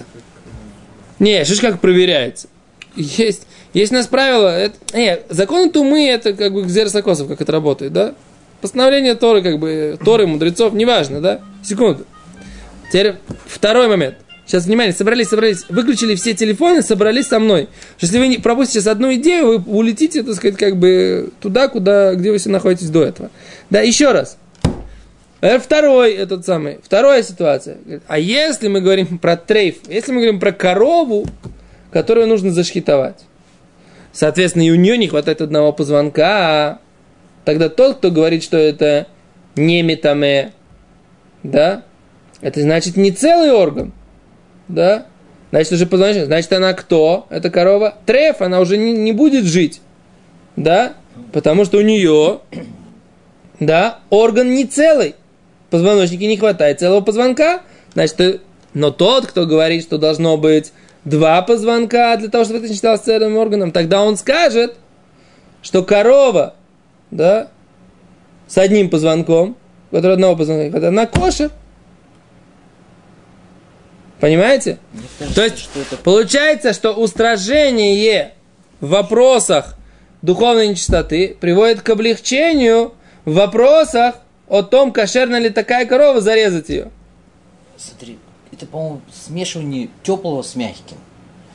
Не, 1.18 1.44
что 1.44 1.54
ж 1.54 1.60
как 1.60 1.80
проверяется? 1.80 2.48
Есть, 2.96 3.46
есть 3.72 3.92
у 3.92 3.94
нас 3.94 4.06
правило, 4.06 4.48
это, 4.48 4.76
не, 4.94 5.20
законы 5.30 5.70
Тумы, 5.70 6.06
это 6.06 6.34
как 6.34 6.52
бы 6.52 6.64
Гзерсакосов, 6.64 7.28
как 7.28 7.40
это 7.40 7.52
работает, 7.52 7.92
да? 7.92 8.14
Постановление 8.60 9.14
Торы, 9.14 9.42
как 9.42 9.58
бы, 9.58 9.98
Торы, 10.04 10.26
мудрецов, 10.26 10.72
неважно, 10.74 11.20
да? 11.20 11.40
Секунду. 11.62 12.06
Теперь 12.88 13.14
второй 13.46 13.88
момент. 13.88 14.16
Сейчас, 14.46 14.66
внимание, 14.66 14.92
собрались, 14.92 15.28
собрались, 15.28 15.64
выключили 15.68 16.14
все 16.14 16.34
телефоны, 16.34 16.82
собрались 16.82 17.28
со 17.28 17.38
мной. 17.38 17.68
Что 17.96 18.06
Если 18.06 18.18
вы 18.18 18.42
пропустите 18.42 18.80
сейчас 18.80 18.92
одну 18.92 19.14
идею, 19.14 19.46
вы 19.46 19.78
улетите, 19.78 20.22
так 20.22 20.34
сказать, 20.34 20.56
как 20.56 20.76
бы 20.76 21.30
туда, 21.40 21.68
куда, 21.68 22.14
где 22.14 22.32
вы 22.32 22.38
все 22.38 22.50
находитесь 22.50 22.90
до 22.90 23.04
этого. 23.04 23.30
Да, 23.70 23.80
еще 23.80 24.10
раз. 24.10 24.36
Э, 25.42 25.58
Второй 25.58 26.12
этот 26.14 26.46
самый, 26.46 26.78
вторая 26.82 27.22
ситуация. 27.22 27.76
А 28.06 28.18
если 28.18 28.68
мы 28.68 28.80
говорим 28.80 29.18
про 29.18 29.36
трейф, 29.36 29.76
если 29.88 30.12
мы 30.12 30.20
говорим 30.20 30.40
про 30.40 30.52
корову, 30.52 31.26
которую 31.90 32.28
нужно 32.28 32.52
зашхитовать, 32.52 33.24
соответственно, 34.12 34.62
и 34.62 34.70
у 34.70 34.76
нее 34.76 34.96
не 34.98 35.08
хватает 35.08 35.40
одного 35.40 35.72
позвонка, 35.72 36.78
тогда 37.44 37.68
тот, 37.68 37.96
кто 37.98 38.10
говорит, 38.10 38.44
что 38.44 38.56
это 38.56 39.08
не 39.56 39.82
метаме, 39.82 40.52
да, 41.42 41.82
это 42.40 42.60
значит 42.60 42.96
не 42.96 43.10
целый 43.10 43.50
орган, 43.50 43.92
да, 44.68 45.06
значит 45.50 45.72
уже 45.72 45.86
позвоночник, 45.86 46.26
значит 46.26 46.52
она 46.52 46.72
кто? 46.74 47.26
Это 47.30 47.50
корова? 47.50 47.94
Треф, 48.06 48.40
она 48.40 48.60
уже 48.60 48.76
не, 48.76 48.92
не 48.92 49.12
будет 49.12 49.44
жить, 49.44 49.80
да, 50.56 50.94
потому 51.32 51.64
что 51.64 51.78
у 51.78 51.82
нее, 51.82 52.40
да, 53.60 53.98
орган 54.10 54.52
не 54.54 54.64
целый, 54.64 55.14
позвоночнике 55.70 56.26
не 56.26 56.36
хватает 56.36 56.80
целого 56.80 57.00
позвонка, 57.00 57.62
значит, 57.94 58.20
э, 58.20 58.38
но 58.74 58.90
тот, 58.90 59.26
кто 59.26 59.46
говорит, 59.46 59.82
что 59.82 59.98
должно 59.98 60.36
быть 60.36 60.72
два 61.04 61.42
позвонка 61.42 62.16
для 62.16 62.28
того, 62.28 62.44
чтобы 62.44 62.64
это 62.64 62.72
считалось 62.72 63.00
целым 63.00 63.36
органом, 63.36 63.72
тогда 63.72 64.02
он 64.02 64.16
скажет, 64.16 64.76
что 65.62 65.82
корова, 65.82 66.54
да, 67.10 67.48
с 68.46 68.58
одним 68.58 68.90
позвонком, 68.90 69.56
у 69.90 69.96
которой 69.96 70.14
одного 70.14 70.36
позвонка 70.36 70.78
не 70.78 70.86
она 70.86 71.06
кошер. 71.06 71.50
Понимаете? 74.22 74.78
Кажется, 75.18 75.34
То 75.34 75.44
есть, 75.44 75.58
что 75.58 75.80
это 75.80 75.96
получается, 75.96 76.72
что 76.72 76.92
устражение 76.92 78.34
в 78.80 78.90
вопросах 78.90 79.76
духовной 80.22 80.68
нечистоты 80.68 81.36
приводит 81.40 81.82
к 81.82 81.90
облегчению 81.90 82.94
в 83.24 83.34
вопросах 83.34 84.14
о 84.46 84.62
том, 84.62 84.92
кошерна 84.92 85.40
ли 85.40 85.50
такая 85.50 85.86
корова, 85.86 86.20
зарезать 86.20 86.68
ее. 86.68 86.92
Смотри, 87.76 88.16
это, 88.52 88.64
по-моему, 88.66 89.00
смешивание 89.12 89.88
теплого 90.04 90.42
с 90.42 90.54
мягким. 90.54 90.98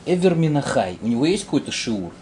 Эвер 0.04 0.34
Минахай. 0.34 0.98
У 1.00 1.08
него 1.08 1.24
есть 1.24 1.44
какой-то 1.44 1.72
шиур? 1.72 2.12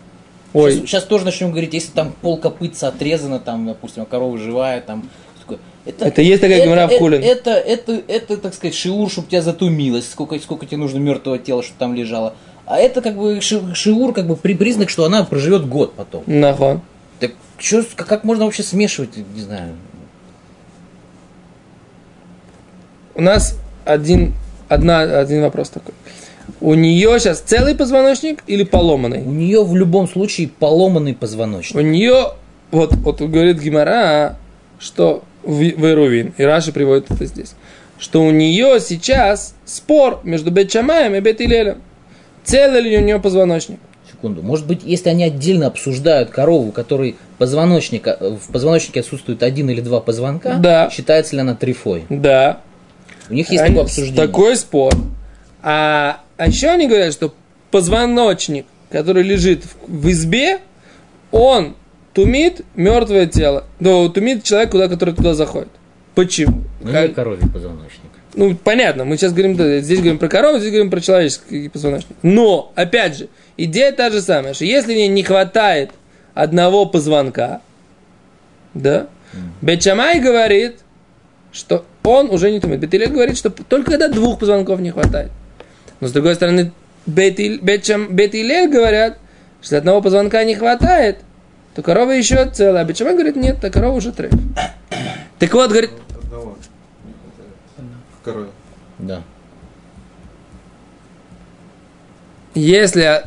Ой, 0.52 0.74
Сейчас, 0.74 0.88
сейчас 0.88 1.04
тоже 1.06 1.24
начнем 1.24 1.50
говорить, 1.50 1.74
если 1.74 1.90
там 1.90 2.12
пол 2.22 2.38
копытца 2.38 2.86
отрезано, 2.86 3.40
там, 3.40 3.66
допустим, 3.66 4.04
а 4.04 4.06
корова 4.06 4.38
живая, 4.38 4.80
там. 4.80 5.10
Что. 5.86 5.96
Это, 5.96 6.04
Это 6.06 6.22
есть 6.22 6.40
такая 6.40 6.58
это, 6.58 6.66
геморра 6.66 6.86
в 6.86 6.90
это, 6.90 6.98
Хулин. 6.98 7.22
это, 7.22 7.50
это, 7.50 8.00
это, 8.08 8.36
так 8.36 8.54
сказать, 8.54 8.74
шиур, 8.74 9.10
чтобы 9.10 9.28
тебя 9.28 9.42
затумилось, 9.42 10.08
сколько, 10.10 10.38
сколько 10.38 10.66
тебе 10.66 10.78
нужно 10.78 10.98
мертвого 10.98 11.38
тела, 11.38 11.62
чтобы 11.62 11.78
там 11.78 11.94
лежало. 11.94 12.34
А 12.66 12.78
это 12.78 13.00
как 13.00 13.16
бы 13.16 13.40
ши- 13.40 13.74
шиур, 13.74 14.12
как 14.12 14.26
бы 14.26 14.36
при 14.36 14.54
признак, 14.54 14.90
что 14.90 15.04
она 15.04 15.24
проживет 15.24 15.68
год 15.68 15.94
потом. 15.94 16.24
нахон. 16.26 16.80
Так 17.20 17.32
как, 17.96 18.06
как 18.06 18.24
можно 18.24 18.44
вообще 18.44 18.62
смешивать, 18.62 19.16
не 19.34 19.40
знаю. 19.40 19.74
У 23.14 23.22
нас 23.22 23.58
один, 23.84 24.34
одна, 24.68 25.00
один 25.00 25.42
вопрос 25.42 25.70
такой. 25.70 25.94
У 26.60 26.74
нее 26.74 27.18
сейчас 27.18 27.40
целый 27.40 27.74
позвоночник 27.74 28.42
или 28.46 28.62
поломанный? 28.62 29.22
У 29.22 29.30
нее 29.30 29.64
в 29.64 29.74
любом 29.74 30.08
случае 30.08 30.48
поломанный 30.48 31.14
позвоночник. 31.14 31.76
У 31.76 31.80
нее, 31.80 32.32
вот, 32.70 32.92
вот 32.94 33.20
говорит 33.20 33.60
Гимара, 33.60 34.36
что 34.78 35.22
в, 35.46 35.62
Ирувин, 35.62 36.34
и 36.36 36.42
Раши 36.42 36.72
приводит 36.72 37.10
это 37.10 37.24
здесь, 37.26 37.54
что 37.98 38.22
у 38.22 38.30
нее 38.30 38.78
сейчас 38.80 39.54
спор 39.64 40.20
между 40.24 40.50
Бет-Шамаем 40.50 41.14
и 41.14 41.20
Бет-Илелем. 41.20 41.78
Целый 42.44 42.80
ли 42.82 42.96
у 42.96 43.00
нее 43.00 43.18
позвоночник? 43.18 43.78
Секунду. 44.10 44.42
Может 44.42 44.66
быть, 44.66 44.80
если 44.84 45.08
они 45.08 45.24
отдельно 45.24 45.66
обсуждают 45.66 46.30
корову, 46.30 46.72
которой 46.72 47.16
позвоночника, 47.38 48.16
в 48.20 48.52
позвоночнике 48.52 49.00
отсутствует 49.00 49.42
один 49.42 49.68
или 49.70 49.80
два 49.80 50.00
позвонка, 50.00 50.54
Да. 50.54 50.90
считается 50.90 51.34
ли 51.34 51.40
она 51.42 51.54
трифой? 51.54 52.04
Да. 52.08 52.60
У 53.28 53.34
них 53.34 53.50
есть 53.50 53.62
Они- 53.62 53.70
такое 53.74 53.84
обсуждение. 53.84 54.26
Такой 54.26 54.56
спор. 54.56 54.92
А, 55.62 56.20
а 56.36 56.46
еще 56.46 56.68
они 56.68 56.86
говорят, 56.86 57.12
что 57.12 57.34
позвоночник, 57.70 58.66
который 58.90 59.22
лежит 59.24 59.64
в, 59.64 60.02
в 60.02 60.10
избе, 60.10 60.60
он 61.32 61.74
тумит 62.16 62.62
мертвое 62.74 63.26
тело. 63.26 63.64
Ну, 63.78 64.08
тумит 64.08 64.42
человек, 64.42 64.70
куда, 64.70 64.88
который 64.88 65.14
туда 65.14 65.34
заходит. 65.34 65.68
Почему? 66.14 66.64
Ну, 66.82 66.90
Как- 66.90 67.14
коровий 67.14 67.46
позвоночник. 67.46 68.00
Ну, 68.34 68.56
понятно, 68.56 69.04
мы 69.04 69.18
сейчас 69.18 69.32
говорим, 69.32 69.54
да, 69.54 69.80
здесь 69.80 69.98
говорим 69.98 70.18
про 70.18 70.28
корову, 70.28 70.58
здесь 70.58 70.70
говорим 70.70 70.90
про 70.90 71.00
человеческий 71.00 71.68
позвоночник. 71.68 72.16
Но, 72.22 72.72
опять 72.74 73.18
же, 73.18 73.28
идея 73.58 73.92
та 73.92 74.08
же 74.10 74.22
самая, 74.22 74.54
что 74.54 74.64
если 74.64 74.94
мне 74.94 75.08
не 75.08 75.22
хватает 75.22 75.90
одного 76.32 76.86
позвонка, 76.86 77.60
да, 78.72 79.08
Бечамай 79.60 80.18
говорит, 80.20 80.76
что 81.52 81.84
он 82.02 82.30
уже 82.30 82.50
не 82.50 82.60
тумит. 82.60 82.80
Бетилель 82.80 83.10
говорит, 83.10 83.36
что 83.36 83.50
только 83.50 83.90
когда 83.92 84.08
двух 84.08 84.38
позвонков 84.38 84.80
не 84.80 84.90
хватает. 84.90 85.30
Но, 86.00 86.08
с 86.08 86.12
другой 86.12 86.34
стороны, 86.34 86.72
Бетилель 87.06 88.70
говорят, 88.70 89.18
что 89.60 89.76
одного 89.76 90.00
позвонка 90.00 90.44
не 90.44 90.54
хватает, 90.54 91.18
то 91.76 91.82
корова 91.82 92.10
еще 92.10 92.48
целая. 92.48 92.82
А 92.82 92.86
Бечамай 92.86 93.12
говорит, 93.12 93.36
нет, 93.36 93.60
та 93.60 93.68
корова 93.68 93.96
уже 93.96 94.10
треф. 94.10 94.32
Так 95.38 95.52
вот, 95.52 95.68
говорит, 95.68 95.90
Одного. 96.22 96.56
В 98.18 98.24
корове. 98.24 98.48
Да. 98.98 99.22
если 102.54 103.24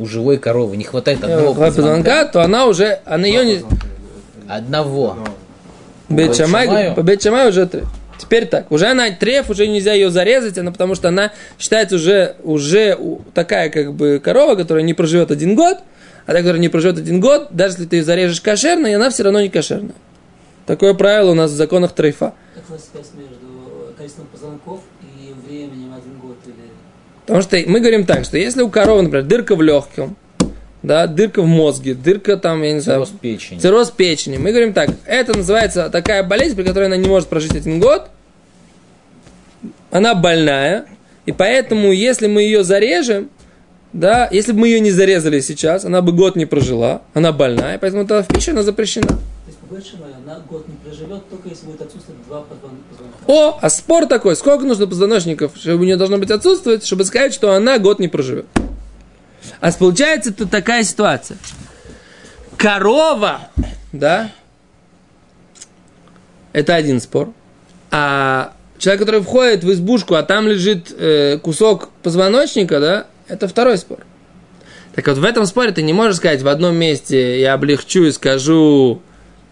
У 0.00 0.06
живой 0.06 0.38
коровы 0.38 0.76
не 0.76 0.82
хватает 0.82 1.22
Одного 1.22 1.50
одного 1.50 1.54
позвонка. 1.54 1.82
позвонка, 1.82 2.24
то 2.24 2.42
она 2.42 2.66
уже, 2.66 2.98
она 3.04 3.28
ее 3.28 3.44
не... 3.44 3.62
Одного. 4.48 5.12
Одного. 5.12 5.28
Бет 6.08 6.28
Бет 6.28 6.36
Шамай, 6.36 6.66
Шамаю? 6.66 6.94
по 6.94 7.48
уже 7.48 7.66
треф. 7.66 7.86
Теперь 8.18 8.46
так, 8.46 8.72
уже 8.72 8.86
она 8.86 9.10
треф, 9.12 9.50
уже 9.50 9.68
нельзя 9.68 9.92
ее 9.92 10.10
зарезать, 10.10 10.58
она, 10.58 10.72
потому 10.72 10.96
что 10.96 11.08
она 11.08 11.30
считается 11.60 11.94
уже, 11.94 12.34
уже 12.42 12.98
такая 13.34 13.70
как 13.70 13.92
бы 13.94 14.20
корова, 14.22 14.56
которая 14.56 14.82
не 14.82 14.94
проживет 14.94 15.30
один 15.30 15.54
год, 15.54 15.78
а 16.26 16.32
та, 16.32 16.38
которая 16.38 16.60
не 16.60 16.68
проживет 16.68 16.98
один 16.98 17.20
год, 17.20 17.48
даже 17.50 17.74
если 17.74 17.86
ты 17.86 17.96
ее 17.96 18.04
зарежешь 18.04 18.40
кошерно, 18.40 18.86
и 18.88 18.92
она 18.92 19.10
все 19.10 19.22
равно 19.22 19.40
не 19.40 19.48
кошерная. 19.48 19.94
Такое 20.66 20.94
правило 20.94 21.30
у 21.30 21.34
нас 21.34 21.52
в 21.52 21.54
законах 21.54 21.92
трейфа. 21.92 22.34
Как 22.54 22.64
у 22.68 22.72
нас 22.72 22.88
связь 22.92 23.10
между 23.14 23.94
количеством 23.96 24.26
позвонков 24.26 24.80
и 25.02 25.32
временем 25.46 25.94
один 25.94 26.18
год 26.20 26.36
или... 26.44 26.54
Потому 27.24 27.42
что 27.42 27.62
мы 27.66 27.80
говорим 27.80 28.04
так, 28.04 28.24
что 28.24 28.36
если 28.36 28.62
у 28.62 28.68
коровы, 28.68 29.02
например, 29.02 29.24
дырка 29.24 29.54
в 29.54 29.62
легком, 29.62 30.16
да, 30.82 31.06
дырка 31.06 31.42
в 31.42 31.46
мозге, 31.46 31.94
дырка 31.94 32.36
там, 32.36 32.62
я 32.62 32.72
не 32.72 32.80
знаю, 32.80 33.04
Цирроз 33.04 33.20
печени. 33.20 33.58
Цирроз 33.58 33.90
печени. 33.90 34.36
Мы 34.36 34.50
говорим 34.50 34.72
так, 34.72 34.90
это 35.04 35.36
называется 35.36 35.88
такая 35.90 36.24
болезнь, 36.24 36.56
при 36.56 36.64
которой 36.64 36.86
она 36.86 36.96
не 36.96 37.08
может 37.08 37.28
прожить 37.28 37.54
один 37.54 37.78
год. 37.78 38.08
Она 39.92 40.14
больная. 40.14 40.86
И 41.24 41.32
поэтому, 41.32 41.92
если 41.92 42.26
мы 42.26 42.42
ее 42.42 42.62
зарежем, 42.62 43.30
да, 43.96 44.28
если 44.30 44.52
бы 44.52 44.60
мы 44.60 44.68
ее 44.68 44.80
не 44.80 44.90
зарезали 44.90 45.40
сейчас, 45.40 45.86
она 45.86 46.02
бы 46.02 46.12
год 46.12 46.36
не 46.36 46.44
прожила. 46.44 47.00
Она 47.14 47.32
больная, 47.32 47.78
поэтому 47.78 48.02
это 48.02 48.22
в 48.22 48.28
пищу 48.28 48.50
она 48.50 48.62
запрещена. 48.62 49.06
То 49.06 49.14
есть, 49.46 49.58
большому 49.70 50.04
она 50.04 50.38
год 50.40 50.68
не 50.68 50.74
проживет, 50.74 51.26
только 51.30 51.48
если 51.48 51.64
будет 51.64 51.80
отсутствовать 51.80 52.22
два 52.26 52.40
позвон- 52.40 52.82
позвонка. 52.90 53.16
О, 53.26 53.58
а 53.60 53.70
спор 53.70 54.04
такой, 54.06 54.36
сколько 54.36 54.66
нужно 54.66 54.86
позвоночников, 54.86 55.52
чтобы 55.56 55.80
у 55.80 55.84
нее 55.84 55.96
должно 55.96 56.18
быть 56.18 56.30
отсутствовать, 56.30 56.84
чтобы 56.84 57.04
сказать, 57.04 57.32
что 57.32 57.54
она 57.54 57.78
год 57.78 57.98
не 57.98 58.08
проживет. 58.08 58.44
А 59.60 59.72
получается 59.72 60.34
тут 60.34 60.50
такая 60.50 60.82
ситуация. 60.84 61.38
Корова, 62.58 63.48
да, 63.92 64.30
это 66.52 66.74
один 66.74 67.00
спор. 67.00 67.32
А 67.90 68.52
человек, 68.76 69.00
который 69.00 69.22
входит 69.22 69.64
в 69.64 69.72
избушку, 69.72 70.16
а 70.16 70.22
там 70.22 70.46
лежит 70.48 70.94
э, 70.98 71.38
кусок 71.38 71.88
позвоночника, 72.02 72.78
да, 72.78 73.06
это 73.28 73.48
второй 73.48 73.78
спор. 73.78 73.98
Так 74.94 75.06
вот, 75.08 75.18
в 75.18 75.24
этом 75.24 75.44
споре 75.46 75.72
ты 75.72 75.82
не 75.82 75.92
можешь 75.92 76.16
сказать 76.16 76.42
в 76.42 76.48
одном 76.48 76.74
месте 76.76 77.40
я 77.40 77.54
облегчу 77.54 78.04
и 78.04 78.12
скажу, 78.12 79.02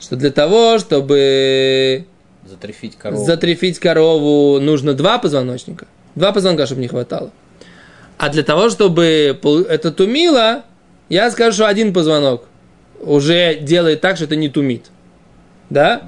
что 0.01 0.17
для 0.17 0.31
того, 0.31 0.79
чтобы 0.79 2.07
Затрефить 2.47 2.97
корову. 2.97 3.25
затрефить 3.25 3.79
корову, 3.79 4.59
нужно 4.61 4.95
два 4.95 5.19
позвоночника. 5.19 5.87
Два 6.15 6.33
позвонка, 6.33 6.67
чтобы 6.67 6.81
не 6.81 6.89
хватало. 6.89 7.31
А 8.17 8.29
для 8.29 8.43
того, 8.43 8.71
чтобы 8.71 9.39
это 9.69 9.91
тумило, 9.91 10.63
я 11.09 11.31
скажу, 11.31 11.53
что 11.53 11.67
один 11.67 11.93
позвонок 11.93 12.45
уже 13.01 13.57
делает 13.57 14.01
так, 14.01 14.17
что 14.17 14.25
это 14.27 14.37
не 14.37 14.49
тумит. 14.49 14.87
Да? 15.69 16.03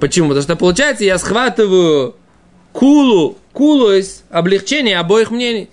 Почему? 0.00 0.28
Потому 0.28 0.42
что 0.42 0.56
получается, 0.56 1.04
я 1.04 1.18
схватываю 1.18 2.16
кулу, 2.72 3.36
кулу 3.52 3.92
из 3.92 4.22
облегчения 4.30 4.98
обоих 4.98 5.30
мнений. 5.30 5.68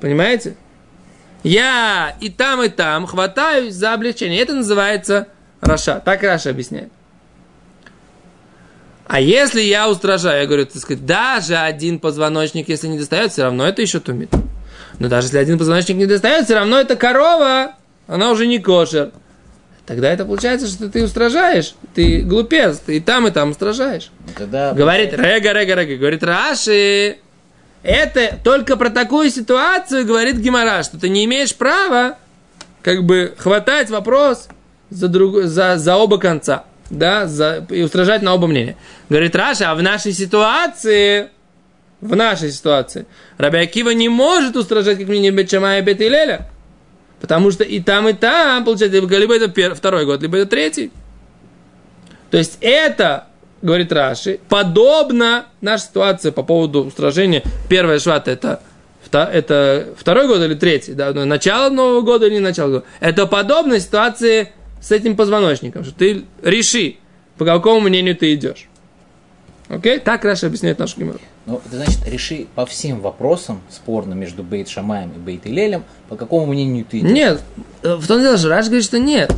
Понимаете? 0.00 0.56
Я 1.42 2.16
и 2.20 2.28
там, 2.28 2.62
и 2.62 2.68
там 2.68 3.06
хватаюсь 3.06 3.74
за 3.74 3.94
облегчение. 3.94 4.40
Это 4.40 4.54
называется 4.54 5.28
רשע. 5.60 6.02
Так 6.04 6.22
Раши 6.22 6.50
объясняет. 6.50 6.90
А 9.06 9.20
если 9.20 9.60
я 9.60 9.88
устрожаю, 9.88 10.40
я 10.40 10.46
говорю, 10.46 10.66
так 10.66 10.82
сказать, 10.82 11.06
даже 11.06 11.56
один 11.56 12.00
позвоночник, 12.00 12.68
если 12.68 12.88
не 12.88 12.98
достает, 12.98 13.30
все 13.30 13.44
равно 13.44 13.66
это 13.66 13.80
еще 13.80 14.00
тумит. 14.00 14.30
Но 14.98 15.08
даже 15.08 15.28
если 15.28 15.38
один 15.38 15.58
позвоночник 15.58 15.96
не 15.96 16.06
достает, 16.06 16.46
все 16.46 16.54
равно 16.54 16.80
это 16.80 16.96
корова, 16.96 17.76
она 18.08 18.30
уже 18.32 18.46
не 18.46 18.58
кошер. 18.58 19.12
Тогда 19.84 20.10
это 20.10 20.24
получается, 20.24 20.66
что 20.66 20.88
ты 20.88 21.04
устрожаешь, 21.04 21.76
ты 21.94 22.22
глупец, 22.22 22.78
ты 22.78 22.96
и 22.96 23.00
там, 23.00 23.28
и 23.28 23.30
там 23.30 23.50
устрожаешь. 23.50 24.10
Тогда 24.36 24.72
Говорит, 24.72 25.12
רגע, 25.12 25.52
רגע, 25.52 25.74
רגע, 25.76 25.96
говорит 25.96 26.24
Раши, 26.24 27.18
это 27.86 28.38
только 28.42 28.76
про 28.76 28.90
такую 28.90 29.30
ситуацию 29.30 30.04
говорит 30.04 30.36
Гимара, 30.36 30.82
что 30.82 30.98
ты 30.98 31.08
не 31.08 31.24
имеешь 31.24 31.54
права 31.54 32.18
как 32.82 33.04
бы 33.04 33.34
хватать 33.38 33.90
вопрос 33.90 34.48
за, 34.90 35.08
друг, 35.08 35.44
за, 35.44 35.76
за 35.78 35.96
оба 35.96 36.18
конца, 36.18 36.64
да, 36.90 37.26
за, 37.26 37.64
и 37.70 37.82
устражать 37.82 38.22
на 38.22 38.34
оба 38.34 38.48
мнения. 38.48 38.76
Говорит 39.08 39.36
Раша, 39.36 39.70
а 39.70 39.74
в 39.76 39.82
нашей 39.82 40.12
ситуации, 40.12 41.28
в 42.00 42.16
нашей 42.16 42.50
ситуации, 42.50 43.06
Раби 43.38 43.58
Акива 43.58 43.90
не 43.90 44.08
может 44.08 44.56
устражать 44.56 44.98
как 44.98 45.06
мнение 45.06 45.30
Бетчама 45.30 45.78
и 45.78 45.82
Бет 45.82 46.00
Илеля, 46.00 46.50
потому 47.20 47.52
что 47.52 47.62
и 47.62 47.80
там, 47.80 48.08
и 48.08 48.14
там, 48.14 48.64
получается, 48.64 48.98
либо 48.98 49.36
это 49.36 49.46
пер- 49.46 49.74
второй 49.74 50.06
год, 50.06 50.22
либо 50.22 50.38
это 50.38 50.50
третий. 50.50 50.90
То 52.32 52.38
есть 52.38 52.58
это, 52.60 53.28
говорит 53.66 53.92
Раши, 53.92 54.38
подобно 54.48 55.46
нашей 55.60 55.82
ситуации 55.82 56.30
по 56.30 56.42
поводу 56.42 56.84
устражения. 56.84 57.42
Первая 57.68 57.98
швата 57.98 58.30
это, 58.30 58.60
это 59.12 59.88
второй 59.98 60.26
год 60.28 60.40
или 60.40 60.54
третий, 60.54 60.94
да, 60.94 61.12
ну, 61.12 61.24
начало 61.26 61.68
Нового 61.68 62.00
года 62.00 62.26
или 62.26 62.34
не 62.34 62.40
начало 62.40 62.70
года. 62.70 62.84
Это 63.00 63.26
подобно 63.26 63.78
ситуации 63.78 64.52
с 64.80 64.92
этим 64.92 65.16
позвоночником, 65.16 65.84
что 65.84 65.94
ты 65.94 66.24
реши, 66.42 66.96
по 67.36 67.44
какому 67.44 67.80
мнению 67.80 68.16
ты 68.16 68.32
идешь. 68.34 68.68
Окей? 69.68 69.98
Так 69.98 70.24
Раша 70.24 70.46
объясняет 70.46 70.78
нашу 70.78 71.00
геморрой. 71.00 71.20
Ну, 71.44 71.60
это 71.64 71.76
значит, 71.76 72.06
реши 72.08 72.46
по 72.54 72.66
всем 72.66 73.00
вопросам 73.00 73.60
спорным 73.68 74.18
между 74.18 74.42
Бейт 74.42 74.68
Шамаем 74.68 75.10
и 75.10 75.18
Бейт 75.18 75.46
Илелем, 75.46 75.84
по 76.08 76.16
какому 76.16 76.46
мнению 76.46 76.84
ты 76.84 77.00
идешь. 77.00 77.10
Нет, 77.10 77.40
э, 77.82 77.94
в 77.94 78.06
том 78.06 78.20
дело, 78.20 78.36
что 78.36 78.48
Раш 78.48 78.66
говорит, 78.66 78.84
что 78.84 78.98
нет. 78.98 79.32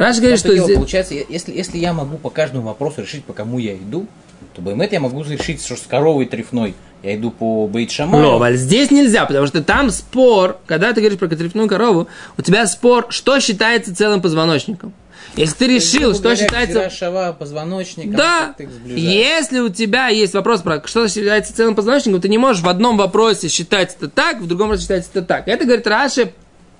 Раш 0.00 0.16
говорит, 0.16 0.38
В 0.38 0.40
что 0.40 0.54
дело, 0.54 0.64
здесь- 0.64 0.76
Получается, 0.78 1.14
если, 1.14 1.52
если 1.52 1.76
я 1.76 1.92
могу 1.92 2.16
по 2.16 2.30
каждому 2.30 2.64
вопросу 2.66 3.02
решить, 3.02 3.22
по 3.22 3.34
кому 3.34 3.58
я 3.58 3.74
иду, 3.74 4.06
то 4.54 4.62
Баймет 4.62 4.92
я 4.92 5.00
могу 5.00 5.22
решить, 5.22 5.62
что 5.62 5.76
с 5.76 5.82
коровой 5.82 6.24
трефной 6.24 6.74
я 7.02 7.16
иду 7.16 7.30
по 7.30 7.66
Бейт 7.66 7.90
Шамаю. 7.90 8.22
Но, 8.24 8.38
Валь, 8.38 8.56
здесь 8.56 8.90
нельзя, 8.90 9.26
потому 9.26 9.46
что 9.46 9.62
там 9.62 9.90
спор, 9.90 10.56
когда 10.66 10.94
ты 10.94 11.02
говоришь 11.02 11.18
про 11.18 11.28
трефную 11.28 11.68
корову, 11.68 12.08
у 12.38 12.40
тебя 12.42 12.66
спор, 12.66 13.08
что 13.10 13.38
считается 13.40 13.94
целым 13.94 14.22
позвоночником. 14.22 14.94
Если 15.36 15.54
ты 15.54 15.66
решил, 15.66 16.14
что 16.14 16.34
считается... 16.34 16.88
Шава, 16.88 17.34
позвоночник, 17.38 18.10
Да, 18.10 18.54
если 18.86 19.58
у 19.60 19.68
тебя 19.68 20.08
есть 20.08 20.32
вопрос 20.32 20.62
про 20.62 20.82
что 20.86 21.06
считается 21.08 21.54
целым 21.54 21.74
позвоночником, 21.74 22.22
ты 22.22 22.30
не 22.30 22.38
можешь 22.38 22.62
в 22.62 22.68
одном 22.70 22.96
вопросе 22.96 23.48
считать 23.48 23.94
это 23.96 24.08
так, 24.08 24.40
в 24.40 24.46
другом 24.46 24.68
вопросе 24.68 24.84
считать 24.84 25.06
это 25.12 25.20
так. 25.20 25.46
Это, 25.46 25.66
говорит 25.66 25.86
Раши, 25.86 26.32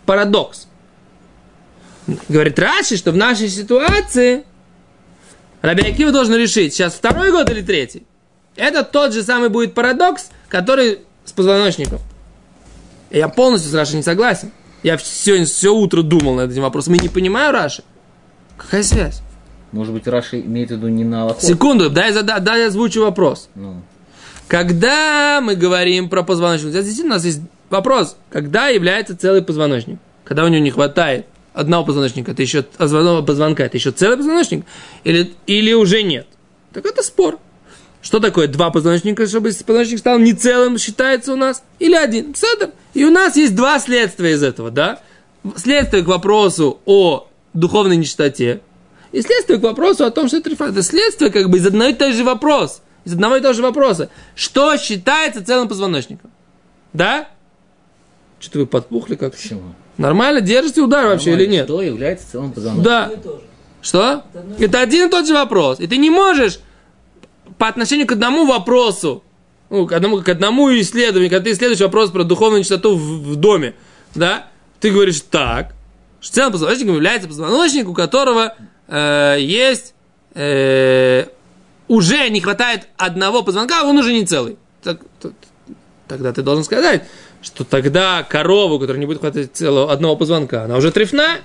парадокс. 0.06 0.68
Говорит 2.28 2.58
Раши, 2.58 2.96
что 2.96 3.12
в 3.12 3.16
нашей 3.16 3.48
ситуации 3.48 4.44
Раби 5.62 5.82
Акива 5.82 6.10
должен 6.10 6.34
решить, 6.36 6.74
сейчас 6.74 6.94
второй 6.94 7.30
год 7.30 7.50
или 7.50 7.62
третий. 7.62 8.04
Это 8.56 8.82
тот 8.82 9.12
же 9.12 9.22
самый 9.22 9.48
будет 9.48 9.74
парадокс, 9.74 10.30
который 10.48 11.00
с 11.24 11.32
позвоночником. 11.32 11.98
Я 13.10 13.28
полностью 13.28 13.70
с 13.70 13.74
Рашей 13.74 13.96
не 13.96 14.02
согласен. 14.02 14.52
Я 14.82 14.96
сегодня 14.98 15.46
все 15.46 15.70
утро 15.74 16.02
думал 16.02 16.34
над 16.34 16.50
этим 16.50 16.62
вопросом 16.62 16.94
и 16.94 16.98
не 16.98 17.08
понимаю 17.08 17.52
Раши. 17.52 17.82
Какая 18.56 18.82
связь? 18.82 19.20
Может 19.72 19.92
быть, 19.92 20.06
Раши 20.06 20.40
имеет 20.40 20.70
в 20.70 20.72
виду 20.72 20.88
не 20.88 21.04
на 21.04 21.22
Аллахот? 21.22 21.42
Секунду, 21.42 21.90
дай, 21.90 22.12
зада, 22.12 22.40
дай 22.40 22.60
я 22.60 22.66
озвучу 22.68 23.02
вопрос. 23.02 23.48
Ну, 23.54 23.82
Когда 24.48 25.40
мы 25.40 25.54
говорим 25.54 26.08
про 26.08 26.22
позвоночник, 26.22 26.70
здесь 26.70 27.00
у 27.00 27.06
нас 27.06 27.24
есть 27.24 27.40
вопрос, 27.68 28.16
когда 28.30 28.68
является 28.68 29.16
целый 29.16 29.42
позвоночник? 29.42 29.98
Когда 30.24 30.44
у 30.44 30.48
него 30.48 30.62
не 30.62 30.70
хватает 30.70 31.26
одного 31.52 31.84
позвоночника, 31.84 32.32
это 32.32 32.42
еще 32.42 32.64
одного 32.78 33.22
позвонка, 33.22 33.64
это 33.64 33.76
еще 33.76 33.90
целый 33.90 34.16
позвоночник? 34.16 34.64
Или, 35.04 35.32
или 35.46 35.72
уже 35.72 36.02
нет? 36.02 36.26
Так 36.72 36.86
это 36.86 37.02
спор. 37.02 37.38
Что 38.02 38.18
такое 38.18 38.48
два 38.48 38.70
позвоночника, 38.70 39.26
чтобы 39.26 39.50
позвоночник 39.50 39.98
стал 39.98 40.18
не 40.18 40.32
целым, 40.32 40.78
считается 40.78 41.32
у 41.32 41.36
нас? 41.36 41.62
Или 41.78 41.94
один? 41.94 42.34
Седер. 42.34 42.70
И 42.94 43.04
у 43.04 43.10
нас 43.10 43.36
есть 43.36 43.54
два 43.54 43.78
следствия 43.78 44.32
из 44.32 44.42
этого, 44.42 44.70
да? 44.70 45.00
Следствие 45.56 46.02
к 46.02 46.06
вопросу 46.06 46.80
о 46.86 47.28
духовной 47.52 47.96
нечистоте 47.96 48.60
и 49.12 49.22
следствие 49.22 49.58
к 49.58 49.62
вопросу 49.62 50.04
о 50.04 50.10
том, 50.10 50.28
что 50.28 50.36
это 50.36 50.50
трифа. 50.50 50.66
Это 50.66 50.82
следствие 50.82 51.30
как 51.30 51.50
бы 51.50 51.58
из 51.58 51.66
одного 51.66 51.90
и 51.90 51.94
того 51.94 52.12
же 52.12 52.24
вопрос. 52.24 52.82
Из 53.04 53.12
одного 53.12 53.36
и 53.36 53.40
того 53.40 53.54
же 53.54 53.62
вопроса. 53.62 54.10
Что 54.34 54.76
считается 54.76 55.44
целым 55.44 55.68
позвоночником? 55.68 56.30
Да? 56.92 57.28
Что-то 58.40 58.58
вы 58.60 58.66
подпухли 58.66 59.14
как 59.14 59.32
почему? 59.36 59.74
Нормально? 59.98 60.40
Держите 60.40 60.80
удар 60.80 61.06
вообще 61.06 61.32
или 61.34 61.46
нет? 61.46 61.66
Что 61.66 61.82
является 61.82 62.30
целым 62.32 62.52
позвоночником? 62.52 62.82
Да. 62.84 63.10
Что? 63.82 64.24
Это 64.58 64.80
один 64.80 65.08
и 65.08 65.10
тот 65.10 65.26
же 65.26 65.34
вопрос. 65.34 65.78
И 65.78 65.86
ты 65.86 65.96
не 65.98 66.10
можешь 66.10 66.58
по 67.58 67.68
отношению 67.68 68.06
к 68.06 68.12
одному 68.12 68.46
вопросу, 68.46 69.22
ну, 69.68 69.86
к 69.86 69.92
одному, 69.92 70.22
к 70.22 70.28
одному 70.28 70.70
исследованию, 70.80 71.30
когда 71.30 71.44
ты 71.44 71.52
исследуешь 71.52 71.80
вопрос 71.80 72.10
про 72.10 72.24
духовную 72.24 72.62
чистоту 72.62 72.96
в, 72.96 73.32
в 73.32 73.36
доме, 73.36 73.74
да, 74.14 74.48
ты 74.80 74.90
говоришь 74.90 75.20
так, 75.30 75.74
что 76.20 76.34
целым 76.36 76.52
позвоночником 76.52 76.94
является 76.94 77.28
позвоночник, 77.28 77.88
у 77.88 77.94
которого 77.94 78.56
э, 78.88 79.36
есть 79.40 79.94
э, 80.34 81.26
уже 81.88 82.28
не 82.30 82.40
хватает 82.40 82.88
одного 82.96 83.42
позвонка, 83.42 83.82
а 83.82 83.84
он 83.84 83.98
уже 83.98 84.12
не 84.12 84.24
целый. 84.24 84.56
Так- 84.82 85.00
т- 85.20 85.32
тогда 86.08 86.32
ты 86.32 86.42
должен 86.42 86.64
сказать, 86.64 87.04
что 87.42 87.64
тогда 87.64 88.22
корову, 88.22 88.78
которая 88.78 89.00
не 89.00 89.06
будет 89.06 89.20
хватать 89.20 89.54
целого 89.54 89.92
одного 89.92 90.16
позвонка, 90.16 90.64
она 90.64 90.76
уже 90.76 90.92
трефная. 90.92 91.40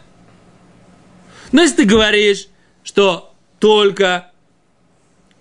Но 1.51 1.61
если 1.61 1.77
ты 1.77 1.85
говоришь, 1.85 2.47
что 2.83 3.33
только 3.59 4.31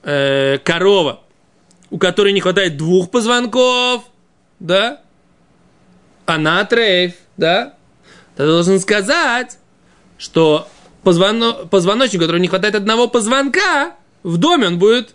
э, 0.02 0.58
корова, 0.58 1.20
у 1.90 1.98
которой 1.98 2.32
не 2.32 2.40
хватает 2.40 2.76
двух 2.76 3.10
позвонков, 3.10 4.04
да, 4.60 5.00
она 6.26 6.64
трейф, 6.64 7.14
да, 7.36 7.74
ты 8.36 8.44
должен 8.44 8.80
сказать, 8.80 9.58
что 10.18 10.68
позвоно- 11.02 11.66
позвоночник, 11.66 12.20
у 12.20 12.22
которого 12.22 12.40
не 12.40 12.48
хватает 12.48 12.74
одного 12.74 13.08
позвонка, 13.08 13.96
в 14.22 14.38
доме 14.38 14.68
он 14.68 14.78
будет 14.78 15.14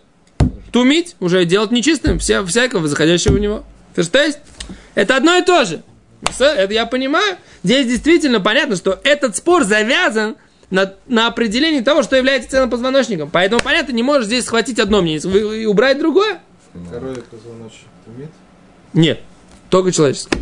тумить, 0.72 1.16
уже 1.20 1.44
делать 1.44 1.72
нечистым 1.72 2.18
вся, 2.18 2.44
всякого 2.44 2.86
заходящего 2.86 3.34
в 3.34 3.40
него. 3.40 3.64
Ты 3.94 4.02
что 4.02 4.22
есть? 4.22 4.38
Это 4.94 5.16
одно 5.16 5.36
и 5.36 5.42
то 5.42 5.64
же. 5.64 5.82
Это 6.38 6.72
я 6.72 6.86
понимаю. 6.86 7.36
Здесь 7.62 7.86
действительно 7.86 8.40
понятно, 8.40 8.76
что 8.76 9.00
этот 9.04 9.36
спор 9.36 9.64
завязан 9.64 10.36
на, 10.70 10.94
на 11.06 11.26
определении 11.26 11.80
того, 11.80 12.02
что 12.02 12.16
является 12.16 12.50
целым 12.50 12.70
позвоночником. 12.70 13.30
Поэтому, 13.30 13.60
понятно, 13.62 13.92
не 13.92 14.02
можешь 14.02 14.26
здесь 14.26 14.44
схватить 14.44 14.78
одно 14.78 15.02
мнение 15.02 15.62
и 15.62 15.66
убрать 15.66 15.98
другое. 15.98 16.40
Корове 16.90 17.22
позвоночник 17.22 17.88
тумит. 18.04 18.30
Нет. 18.92 19.20
Только 19.68 19.92
человеческий. 19.92 20.38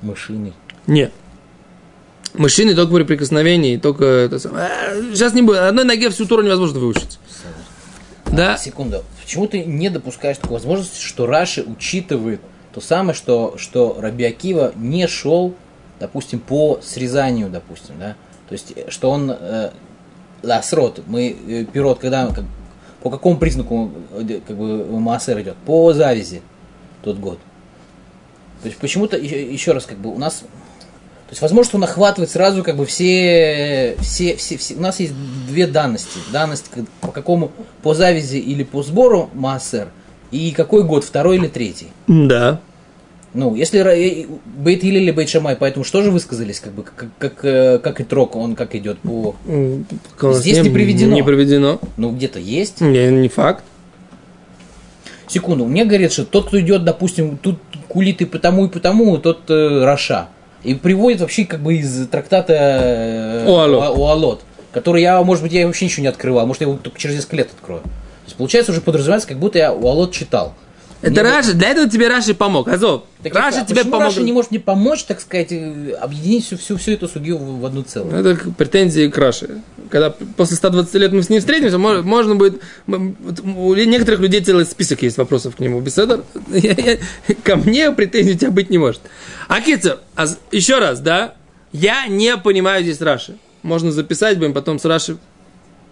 Мышиный. 0.00 0.52
Нет. 0.86 1.12
Мужчины 2.34 2.74
только 2.74 2.94
при 2.94 3.02
прикосновении, 3.04 3.76
только 3.76 4.04
это 4.04 4.38
самое. 4.38 4.66
А, 4.66 5.02
Сейчас 5.14 5.34
не 5.34 5.42
будет. 5.42 5.58
Одной 5.58 5.84
ноге 5.84 6.10
всю 6.10 6.26
туру 6.26 6.42
невозможно 6.42 6.80
выучить. 6.80 7.18
Да? 8.26 8.56
Секунду. 8.56 9.04
Почему 9.22 9.46
ты 9.46 9.64
не 9.64 9.88
допускаешь 9.88 10.38
такой 10.38 10.54
возможности, 10.54 11.00
что 11.00 11.26
Раши 11.26 11.62
учитывает 11.62 12.40
то 12.74 12.80
самое, 12.80 13.14
что, 13.14 13.54
что 13.56 13.96
Раби 14.00 14.24
Акива 14.24 14.72
не 14.74 15.06
шел, 15.06 15.54
допустим, 16.00 16.40
по 16.40 16.80
срезанию, 16.82 17.48
допустим, 17.48 17.94
да? 18.00 18.16
То 18.48 18.52
есть, 18.52 18.72
э, 18.74 18.90
что 18.90 19.10
он... 19.10 19.30
Э, 19.30 19.70
да. 20.42 20.62
Мы, 21.06 21.36
э, 21.48 21.64
пирот, 21.64 22.00
когда... 22.00 22.26
как- 22.28 22.44
по 23.00 23.10
какому 23.10 23.36
признаку 23.36 23.92
э, 24.12 24.40
как 24.46 24.56
бы 24.56 24.98
Маасер 24.98 25.40
идет? 25.40 25.56
По 25.66 25.92
завязи 25.92 26.42
тот 27.02 27.18
год. 27.18 27.38
То 28.62 28.68
есть, 28.68 28.80
почему-то, 28.80 29.16
еще, 29.16 29.52
еще 29.52 29.72
раз, 29.72 29.86
как 29.86 29.98
бы, 29.98 30.12
у 30.12 30.18
нас... 30.18 30.38
То 30.38 31.30
есть, 31.30 31.42
возможно, 31.42 31.68
что 31.68 31.76
он 31.76 31.84
охватывает 31.84 32.30
сразу 32.30 32.64
как 32.64 32.76
бы 32.76 32.86
все, 32.86 33.96
все, 34.00 34.34
все, 34.36 34.56
все. 34.56 34.74
У 34.74 34.80
нас 34.80 34.98
есть 34.98 35.14
две 35.46 35.66
данности. 35.68 36.18
Данность 36.32 36.70
по 37.00 37.08
какому, 37.08 37.52
по 37.82 37.94
завязи 37.94 38.36
или 38.36 38.64
по 38.64 38.82
сбору 38.82 39.30
Маасер, 39.32 39.88
и 40.34 40.50
какой 40.52 40.82
год, 40.84 41.04
второй 41.04 41.36
или 41.36 41.46
третий. 41.48 41.88
Да. 42.08 42.60
Ну, 43.32 43.54
если 43.56 43.80
э, 43.80 44.26
Бейт 44.44 44.84
Или 44.84 44.98
или 45.00 45.10
Бейт 45.10 45.28
Шамай, 45.28 45.56
поэтому 45.56 45.84
что 45.84 46.02
же 46.02 46.10
высказались, 46.12 46.60
как 46.60 46.72
бы, 46.72 46.84
как, 46.84 47.08
как, 47.18 47.44
э, 47.44 47.78
как 47.78 48.00
и 48.00 48.04
трок, 48.04 48.36
он 48.36 48.54
как 48.54 48.74
идет 48.76 48.98
по... 49.00 49.34
М, 49.46 49.86
Здесь 50.34 50.62
не 50.62 50.70
приведено. 50.70 51.14
Не 51.14 51.22
приведено. 51.24 51.80
Ну, 51.96 52.10
где-то 52.12 52.38
есть. 52.38 52.80
Не, 52.80 53.08
не 53.10 53.28
факт. 53.28 53.64
Секунду, 55.26 55.64
мне 55.64 55.84
говорят, 55.84 56.12
что 56.12 56.24
тот, 56.24 56.46
кто 56.48 56.60
идет, 56.60 56.84
допустим, 56.84 57.36
тут 57.38 57.58
кулит 57.88 58.20
и 58.22 58.24
потому, 58.24 58.66
и 58.66 58.68
потому, 58.68 59.16
тот 59.18 59.50
э, 59.50 59.84
Раша. 59.84 60.28
И 60.62 60.74
приводит 60.74 61.20
вообще 61.20 61.44
как 61.44 61.60
бы 61.60 61.74
из 61.76 62.06
трактата 62.08 62.52
э, 62.52 63.46
Уалот. 63.48 63.80
Уа- 63.82 63.90
Уалот, 63.98 64.40
который 64.72 65.02
я, 65.02 65.20
может 65.22 65.42
быть, 65.42 65.52
я 65.52 65.66
вообще 65.66 65.86
ничего 65.86 66.02
не 66.02 66.08
открывал, 66.08 66.46
может, 66.46 66.60
я 66.62 66.68
его 66.68 66.78
только 66.78 66.98
через 67.00 67.16
несколько 67.16 67.36
лет 67.36 67.48
открою. 67.56 67.82
То 68.24 68.28
есть, 68.28 68.36
получается, 68.36 68.72
уже 68.72 68.80
подразумевается, 68.80 69.28
как 69.28 69.38
будто 69.38 69.58
я 69.58 69.72
Уалот 69.72 70.12
читал. 70.12 70.54
Это 71.02 71.20
Мне 71.20 71.22
Раши, 71.32 71.52
для 71.52 71.68
этого 71.68 71.86
тебе 71.90 72.08
Раши 72.08 72.32
помог. 72.32 72.66
Азов, 72.66 73.02
Так 73.22 73.34
Раши 73.34 73.58
а 73.58 73.64
тебе 73.66 73.84
помог. 73.84 74.00
Раша 74.00 74.22
не 74.22 74.32
может 74.32 74.50
мне 74.50 74.58
помочь, 74.60 75.04
так 75.04 75.20
сказать, 75.20 75.52
э, 75.52 75.90
объединить 76.00 76.46
всю, 76.46 76.56
всю, 76.56 76.78
всю 76.78 76.92
эту 76.92 77.08
судью 77.08 77.36
в, 77.36 77.66
одну 77.66 77.82
целую? 77.82 78.16
Это 78.18 78.36
к- 78.36 78.56
претензии 78.56 79.08
к 79.08 79.18
Раши. 79.18 79.60
Когда 79.90 80.08
после 80.08 80.56
120 80.56 80.94
лет 80.94 81.12
мы 81.12 81.22
с 81.22 81.28
ним 81.28 81.40
встретимся, 81.40 81.76
мо- 81.76 82.00
можно 82.00 82.36
будет... 82.36 82.62
У 82.86 83.74
некоторых 83.74 84.20
людей 84.20 84.40
целый 84.40 84.64
список 84.64 85.02
есть 85.02 85.18
вопросов 85.18 85.56
к 85.56 85.60
нему. 85.60 85.78
Беседер, 85.82 86.24
я- 86.48 86.72
я- 86.72 86.98
ко 87.42 87.56
мне 87.56 87.90
претензий 87.92 88.32
у 88.32 88.38
тебя 88.38 88.50
быть 88.50 88.70
не 88.70 88.78
может. 88.78 89.02
А 89.48 89.58
еще 89.58 90.78
раз, 90.78 91.00
да? 91.00 91.34
Я 91.72 92.06
не 92.06 92.34
понимаю 92.38 92.82
здесь 92.82 93.02
Раши. 93.02 93.36
Можно 93.62 93.92
записать, 93.92 94.38
будем 94.38 94.54
потом 94.54 94.78
с 94.78 94.86
Раши... 94.86 95.18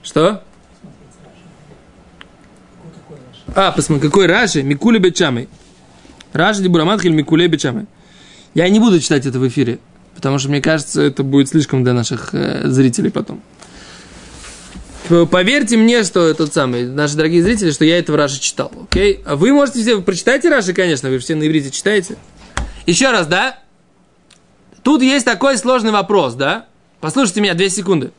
Что? 0.03 0.43
Какой 2.73 2.93
такой 2.95 3.17
Раши? 3.29 3.42
А, 3.55 3.71
посмотри, 3.71 4.09
какой 4.09 4.27
Раши? 4.27 4.63
Микуле 4.63 4.99
Бечамой. 4.99 5.49
Раши 6.33 6.63
Дибураматхель 6.63 7.13
Микуле 7.13 7.49
Бечамой. 7.49 7.87
Я 8.55 8.69
не 8.71 8.81
буду 8.81 8.99
читать 8.99 9.27
это 9.27 9.39
в 9.39 9.47
эфире, 9.49 9.79
потому 10.15 10.39
что 10.39 10.49
мне 10.49 10.63
кажется, 10.63 11.03
это 11.03 11.23
будет 11.23 11.49
слишком 11.49 11.85
для 11.85 11.93
наших 11.93 12.31
э, 12.33 12.63
зрителей 12.69 13.11
потом. 13.11 13.43
Поверьте 15.31 15.77
мне, 15.77 16.05
что 16.05 16.33
тот 16.33 16.55
самый, 16.55 16.87
наши 16.87 17.17
дорогие 17.17 17.43
зрители, 17.43 17.73
что 17.73 17.85
я 17.85 17.99
это 17.99 18.17
Раши 18.17 18.41
читал, 18.41 18.73
окей? 18.85 19.21
А 19.27 19.37
вы 19.37 19.53
можете 19.53 19.83
все, 19.83 19.97
вы 19.97 20.03
прочитайте 20.03 20.49
Раши, 20.49 20.73
конечно, 20.73 21.11
вы 21.11 21.19
все 21.19 21.35
на 21.35 21.47
иврите 21.47 21.71
читаете. 21.71 22.17
Еще 22.87 23.11
раз, 23.11 23.27
да? 23.27 23.59
Тут 24.83 25.03
есть 25.03 25.27
такой 25.27 25.59
сложный 25.59 25.91
вопрос, 25.91 26.35
да? 26.35 26.67
Послушайте 27.01 27.43
меня, 27.43 27.55
две 27.55 27.69
секунды. 27.69 28.13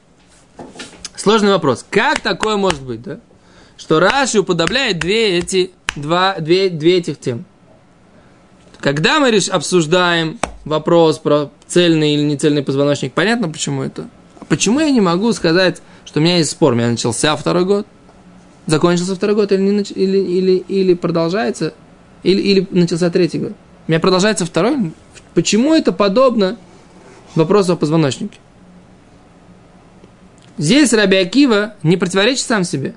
Сложный 1.15 1.49
вопрос. 1.49 1.83
Как 1.89 2.19
такое 2.19 2.57
может 2.57 2.81
быть, 2.81 3.01
да? 3.01 3.19
Что 3.83 3.99
Раши 3.99 4.39
уподобляет 4.39 4.99
две 4.99 5.39
эти, 5.39 5.71
два, 5.97 6.37
две, 6.39 6.69
две 6.69 6.99
этих 6.99 7.19
тем. 7.19 7.43
Когда 8.79 9.19
мы 9.19 9.29
реш- 9.29 9.49
обсуждаем 9.49 10.39
вопрос 10.63 11.19
про 11.19 11.51
цельный 11.67 12.13
или 12.13 12.21
нецельный 12.21 12.63
позвоночник, 12.63 13.11
понятно, 13.11 13.49
почему 13.49 13.83
это? 13.83 14.07
А 14.39 14.45
почему 14.45 14.79
я 14.79 14.89
не 14.89 15.01
могу 15.01 15.33
сказать, 15.33 15.81
что 16.05 16.21
у 16.21 16.23
меня 16.23 16.37
есть 16.37 16.51
спор? 16.51 16.71
У 16.71 16.75
меня 16.77 16.91
начался 16.91 17.35
второй 17.35 17.65
год, 17.65 17.85
закончился 18.67 19.15
второй 19.15 19.35
год 19.35 19.51
или, 19.51 19.59
не 19.61 19.81
нач- 19.81 19.93
или, 19.93 20.17
или, 20.17 20.63
или 20.65 20.93
продолжается, 20.93 21.73
или, 22.23 22.39
или 22.39 22.67
начался 22.71 23.09
третий 23.09 23.39
год. 23.39 23.51
У 23.89 23.91
меня 23.91 23.99
продолжается 23.99 24.45
второй. 24.45 24.93
Почему 25.33 25.73
это 25.73 25.91
подобно 25.91 26.55
вопросу 27.35 27.73
о 27.73 27.75
позвоночнике? 27.75 28.37
Здесь 30.57 30.93
Раби 30.93 31.17
Акива 31.17 31.73
не 31.83 31.97
противоречит 31.97 32.45
сам 32.45 32.63
себе. 32.63 32.95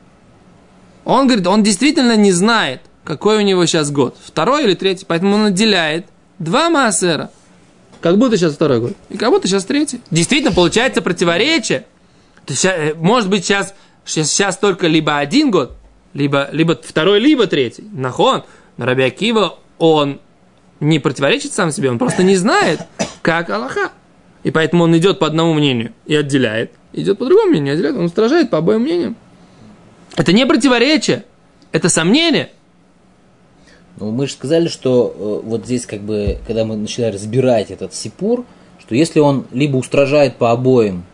Он 1.07 1.29
говорит, 1.29 1.47
он 1.47 1.63
действительно 1.63 2.17
не 2.17 2.33
знает, 2.33 2.81
какой 3.05 3.39
у 3.39 3.41
него 3.41 3.65
сейчас 3.65 3.93
год. 3.93 4.17
Второй 4.23 4.65
или 4.65 4.75
третий. 4.75 5.05
Поэтому 5.07 5.37
он 5.37 5.45
отделяет 5.47 6.07
два 6.41 6.69
маасера. 6.69 7.31
Как 8.01 8.19
будто 8.19 8.37
сейчас 8.37 8.55
второй 8.55 8.81
год. 8.81 8.93
И 9.09 9.17
как 9.17 9.31
будто 9.31 9.47
сейчас 9.47 9.65
третий. 9.65 10.01
Действительно, 10.11 10.53
получается 10.53 11.03
противоречие. 11.03 11.87
То 12.45 12.53
есть, 12.53 12.65
э, 12.65 12.95
может 12.97 13.31
быть, 13.31 13.45
сейчас, 13.45 13.73
сейчас, 14.05 14.31
сейчас 14.31 14.59
только 14.59 14.89
либо 14.89 15.17
один 15.17 15.53
год, 15.53 15.77
либо, 16.13 16.49
либо 16.51 16.77
второй, 16.83 17.21
либо 17.21 17.47
третий. 17.47 17.85
Нахон. 17.93 18.43
Но 18.77 18.85
Раби 18.85 19.05
Акива, 19.05 19.61
он 19.79 20.21
не 20.81 20.99
противоречит 20.99 21.53
сам 21.53 21.71
себе, 21.71 21.89
он 21.91 21.99
просто 21.99 22.25
не 22.25 22.35
знает, 22.35 22.81
как 23.23 23.49
Аллаха. 23.51 23.93
И 24.43 24.51
поэтому 24.51 24.85
он 24.85 24.97
идет 24.97 25.21
по 25.21 25.29
одному 25.29 25.55
мнению 25.55 25.93
и 26.05 26.17
отделяет, 26.17 26.73
идет 26.93 27.19
по 27.19 27.27
другому 27.27 27.51
мнению 27.51 27.75
и 27.75 27.77
отделяет. 27.77 27.97
Он 27.97 28.05
устражает 28.07 28.51
по 28.51 28.59
обоим 28.59 28.83
мнениям. 28.83 29.17
Это 30.17 30.33
не 30.33 30.47
противоречие, 30.47 31.25
это 31.73 31.89
сомнение. 31.89 32.51
Ну, 33.99 34.11
мы 34.11 34.27
же 34.27 34.33
сказали, 34.35 34.69
что 34.69 35.15
э, 35.45 35.47
вот 35.49 35.65
здесь 35.65 35.87
как 35.87 36.01
бы, 36.01 36.39
когда 36.47 36.65
мы 36.65 36.77
начали 36.77 37.07
разбирать 37.07 37.71
этот 37.71 37.95
сипур, 37.95 38.45
что 38.81 38.95
если 38.95 39.21
он 39.21 39.47
либо 39.53 39.77
устражает 39.77 40.37
по 40.37 40.51
обоим, 40.53 41.05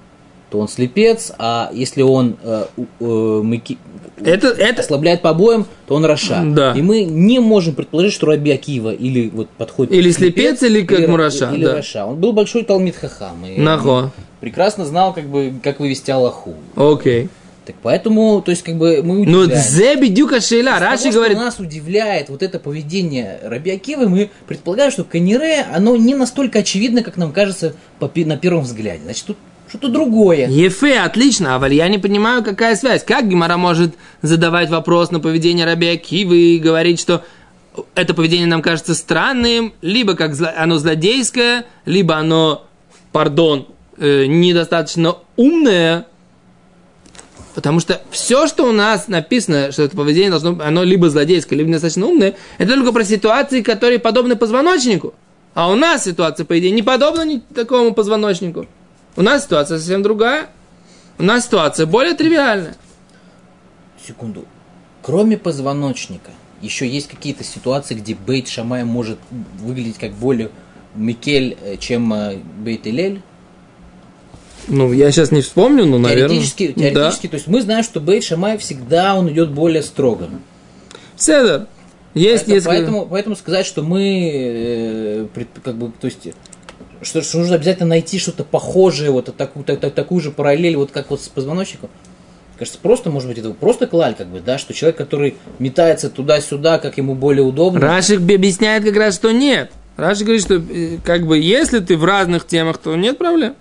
то 0.50 0.58
он 0.58 0.68
слепец, 0.68 1.32
а 1.38 1.70
если 1.72 2.02
он 2.02 2.36
э, 2.42 2.64
э, 2.76 3.04
מקי- 3.04 3.78
Это, 4.24 4.48
это, 4.48 4.82
ослабляет 4.82 5.22
по 5.22 5.30
обоим, 5.30 5.64
то 5.86 5.94
он 5.94 6.04
רשע. 6.04 6.42
Да. 6.44 6.72
И 6.76 6.82
мы 6.82 7.04
не 7.04 7.38
можем 7.38 7.74
предположить, 7.74 8.12
что 8.12 8.26
Раби 8.26 8.50
Акива 8.50 8.92
или 8.92 9.30
вот 9.30 9.48
подходит 9.50 9.92
Или 9.94 10.10
слепец, 10.10 10.62
или 10.62 10.82
как 10.84 11.00
Ра- 11.00 11.06
רשע, 11.08 11.50
Или 11.54 11.64
да. 11.64 11.74
רשע. 11.76 12.04
Он 12.04 12.16
был 12.16 12.32
большой 12.32 12.64
תלמיד 12.64 12.96
חכם. 12.96 13.46
И 13.46 13.58
נכון. 13.58 14.10
прекрасно 14.40 14.84
знал, 14.84 15.14
как 15.14 15.24
бы, 15.28 15.54
как 15.62 15.78
вывести 15.80 16.10
алаху. 16.10 16.54
окей. 16.76 17.28
Так 17.64 17.76
поэтому, 17.80 18.42
то 18.42 18.50
есть, 18.50 18.64
как 18.64 18.76
бы 18.76 19.02
мы 19.04 19.24
Ну, 19.24 19.40
удивляемся. 19.40 19.70
זה 19.70 19.94
בדיוק 19.94 20.40
השאלה. 20.40 20.72
Того, 20.72 20.84
Раши 20.84 21.02
что 21.04 21.12
говорит, 21.12 21.36
нас 21.38 21.60
удивляет 21.60 22.28
вот 22.28 22.42
это 22.42 22.58
поведение 22.58 23.38
Раби 23.44 23.70
Акивы, 23.70 24.08
мы 24.08 24.30
предполагаем, 24.48 24.90
что 24.90 25.04
כנראה, 25.04 25.64
оно 25.72 25.96
не 25.96 26.14
настолько 26.16 26.58
очевидно, 26.60 27.02
как 27.02 27.16
нам 27.16 27.32
кажется 27.32 27.74
по 28.00 28.10
на 28.16 28.36
первом 28.36 28.64
взгляде. 28.64 29.02
Значит, 29.04 29.26
тут 29.26 29.36
что-то 29.68 29.88
другое. 29.88 30.48
Ефе, 30.48 30.98
отлично, 30.98 31.54
а 31.56 31.68
я 31.68 31.86
не 31.88 31.98
понимаю, 31.98 32.42
какая 32.42 32.74
связь. 32.74 33.04
Как 33.04 33.28
Гимара 33.28 33.56
может 33.56 33.94
задавать 34.22 34.68
вопрос 34.68 35.12
на 35.12 35.20
поведение 35.20 35.64
Раби 35.64 35.86
Акивы 35.88 36.36
и 36.36 36.58
говорить, 36.58 36.98
что 37.00 37.22
это 37.94 38.12
поведение 38.12 38.48
нам 38.48 38.60
кажется 38.60 38.94
странным, 38.94 39.72
либо 39.80 40.14
как 40.14 40.32
зло- 40.32 40.52
оно 40.56 40.78
злодейское, 40.78 41.64
либо 41.86 42.16
оно, 42.16 42.66
пардон, 43.12 43.68
э, 43.98 44.26
недостаточно 44.26 45.16
умное, 45.36 46.06
Потому 47.54 47.80
что 47.80 48.00
все, 48.10 48.46
что 48.46 48.64
у 48.64 48.72
нас 48.72 49.08
написано, 49.08 49.72
что 49.72 49.82
это 49.82 49.96
поведение 49.96 50.30
должно 50.30 50.58
оно 50.62 50.84
либо 50.84 51.10
злодейское, 51.10 51.58
либо 51.58 51.68
недостаточно 51.68 52.06
умное, 52.06 52.34
это 52.58 52.74
только 52.74 52.92
про 52.92 53.04
ситуации, 53.04 53.60
которые 53.60 53.98
подобны 53.98 54.36
позвоночнику. 54.36 55.14
А 55.54 55.70
у 55.70 55.74
нас 55.74 56.04
ситуация, 56.04 56.46
по 56.46 56.58
идее, 56.58 56.70
не 56.70 56.82
подобна 56.82 57.24
ни 57.24 57.38
такому 57.54 57.92
позвоночнику. 57.92 58.66
У 59.16 59.22
нас 59.22 59.44
ситуация 59.44 59.78
совсем 59.78 60.02
другая. 60.02 60.48
У 61.18 61.22
нас 61.22 61.44
ситуация 61.44 61.84
более 61.84 62.14
тривиальная. 62.14 62.76
Секунду. 64.06 64.46
Кроме 65.02 65.36
позвоночника, 65.36 66.30
еще 66.62 66.88
есть 66.88 67.08
какие-то 67.08 67.44
ситуации, 67.44 67.94
где 67.94 68.14
Бейт 68.14 68.48
Шамай 68.48 68.84
может 68.84 69.18
выглядеть 69.60 69.98
как 69.98 70.12
более 70.12 70.50
Микель, 70.94 71.58
э, 71.60 71.76
чем 71.76 72.12
э, 72.14 72.36
Бейт 72.36 72.86
Илель? 72.86 73.22
Ну, 74.68 74.92
я 74.92 75.10
сейчас 75.10 75.30
не 75.32 75.42
вспомню, 75.42 75.86
но, 75.86 75.98
наверное. 75.98 76.28
Теоретически, 76.28 76.72
теоретически, 76.72 77.26
то 77.26 77.34
есть 77.34 77.46
мы 77.46 77.62
знаем, 77.62 77.82
что 77.82 78.00
Бейт 78.00 78.24
Шамай 78.24 78.58
всегда 78.58 79.14
он 79.16 79.30
идет 79.30 79.50
более 79.50 79.82
строго. 79.82 80.28
Да. 80.30 80.38
Седер. 81.16 81.66
Есть 82.14 82.44
поэтому, 82.46 82.54
несколько... 82.54 82.68
поэтому, 82.68 83.06
поэтому 83.06 83.36
сказать, 83.36 83.66
что 83.66 83.82
мы 83.82 84.30
э, 85.34 85.44
как 85.64 85.76
бы, 85.76 85.92
то 85.98 86.04
есть 86.06 86.28
что, 87.00 87.22
что 87.22 87.38
нужно 87.38 87.56
обязательно 87.56 87.88
найти 87.88 88.18
что-то 88.18 88.44
похожее, 88.44 89.10
вот 89.10 89.34
такую, 89.36 89.64
так, 89.64 89.80
так- 89.80 89.94
такую 89.94 90.20
же 90.20 90.30
параллель, 90.30 90.76
вот 90.76 90.90
как 90.90 91.10
вот 91.10 91.22
с 91.22 91.28
позвоночником. 91.28 91.90
Кажется, 92.58 92.78
просто, 92.80 93.10
может 93.10 93.28
быть, 93.28 93.38
это 93.38 93.50
просто 93.50 93.86
клаль, 93.86 94.14
как 94.14 94.28
бы, 94.28 94.40
да, 94.40 94.58
что 94.58 94.74
человек, 94.74 94.96
который 94.96 95.36
метается 95.58 96.10
туда-сюда, 96.10 96.78
как 96.78 96.98
ему 96.98 97.14
более 97.14 97.42
удобно. 97.42 97.80
Рашик 97.80 98.20
объясняет 98.20 98.84
как 98.84 98.96
раз, 98.96 99.14
что 99.14 99.32
нет. 99.32 99.72
Рашик 99.96 100.24
говорит, 100.24 100.42
что 100.42 100.54
э, 100.54 100.98
как 101.04 101.26
бы 101.26 101.38
если 101.38 101.80
ты 101.80 101.96
в 101.96 102.04
разных 102.04 102.46
темах, 102.46 102.78
то 102.78 102.94
нет 102.94 103.18
проблем. 103.18 103.56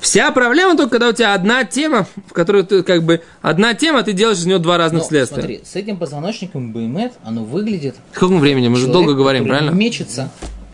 Вся 0.00 0.30
проблема 0.32 0.76
только, 0.76 0.90
когда 0.92 1.08
у 1.10 1.12
тебя 1.12 1.34
одна 1.34 1.64
тема, 1.64 2.06
в 2.26 2.32
которой 2.32 2.62
ты 2.62 2.82
как 2.82 3.04
бы 3.04 3.20
одна 3.42 3.74
тема, 3.74 4.02
ты 4.02 4.12
делаешь 4.12 4.38
из 4.38 4.46
нее 4.46 4.58
два 4.58 4.78
разных 4.78 5.02
Но, 5.02 5.08
следствия. 5.08 5.38
смотри, 5.42 5.60
с 5.64 5.76
этим 5.76 5.98
позвоночником 5.98 6.72
Беймет, 6.72 7.12
оно 7.22 7.44
выглядит... 7.44 7.96
Сколько 8.14 8.34
времени? 8.34 8.68
Мы 8.68 8.76
же 8.78 8.86
долго 8.86 9.14
говорим, 9.14 9.44
правильно? 9.46 9.70
мечется 9.70 10.30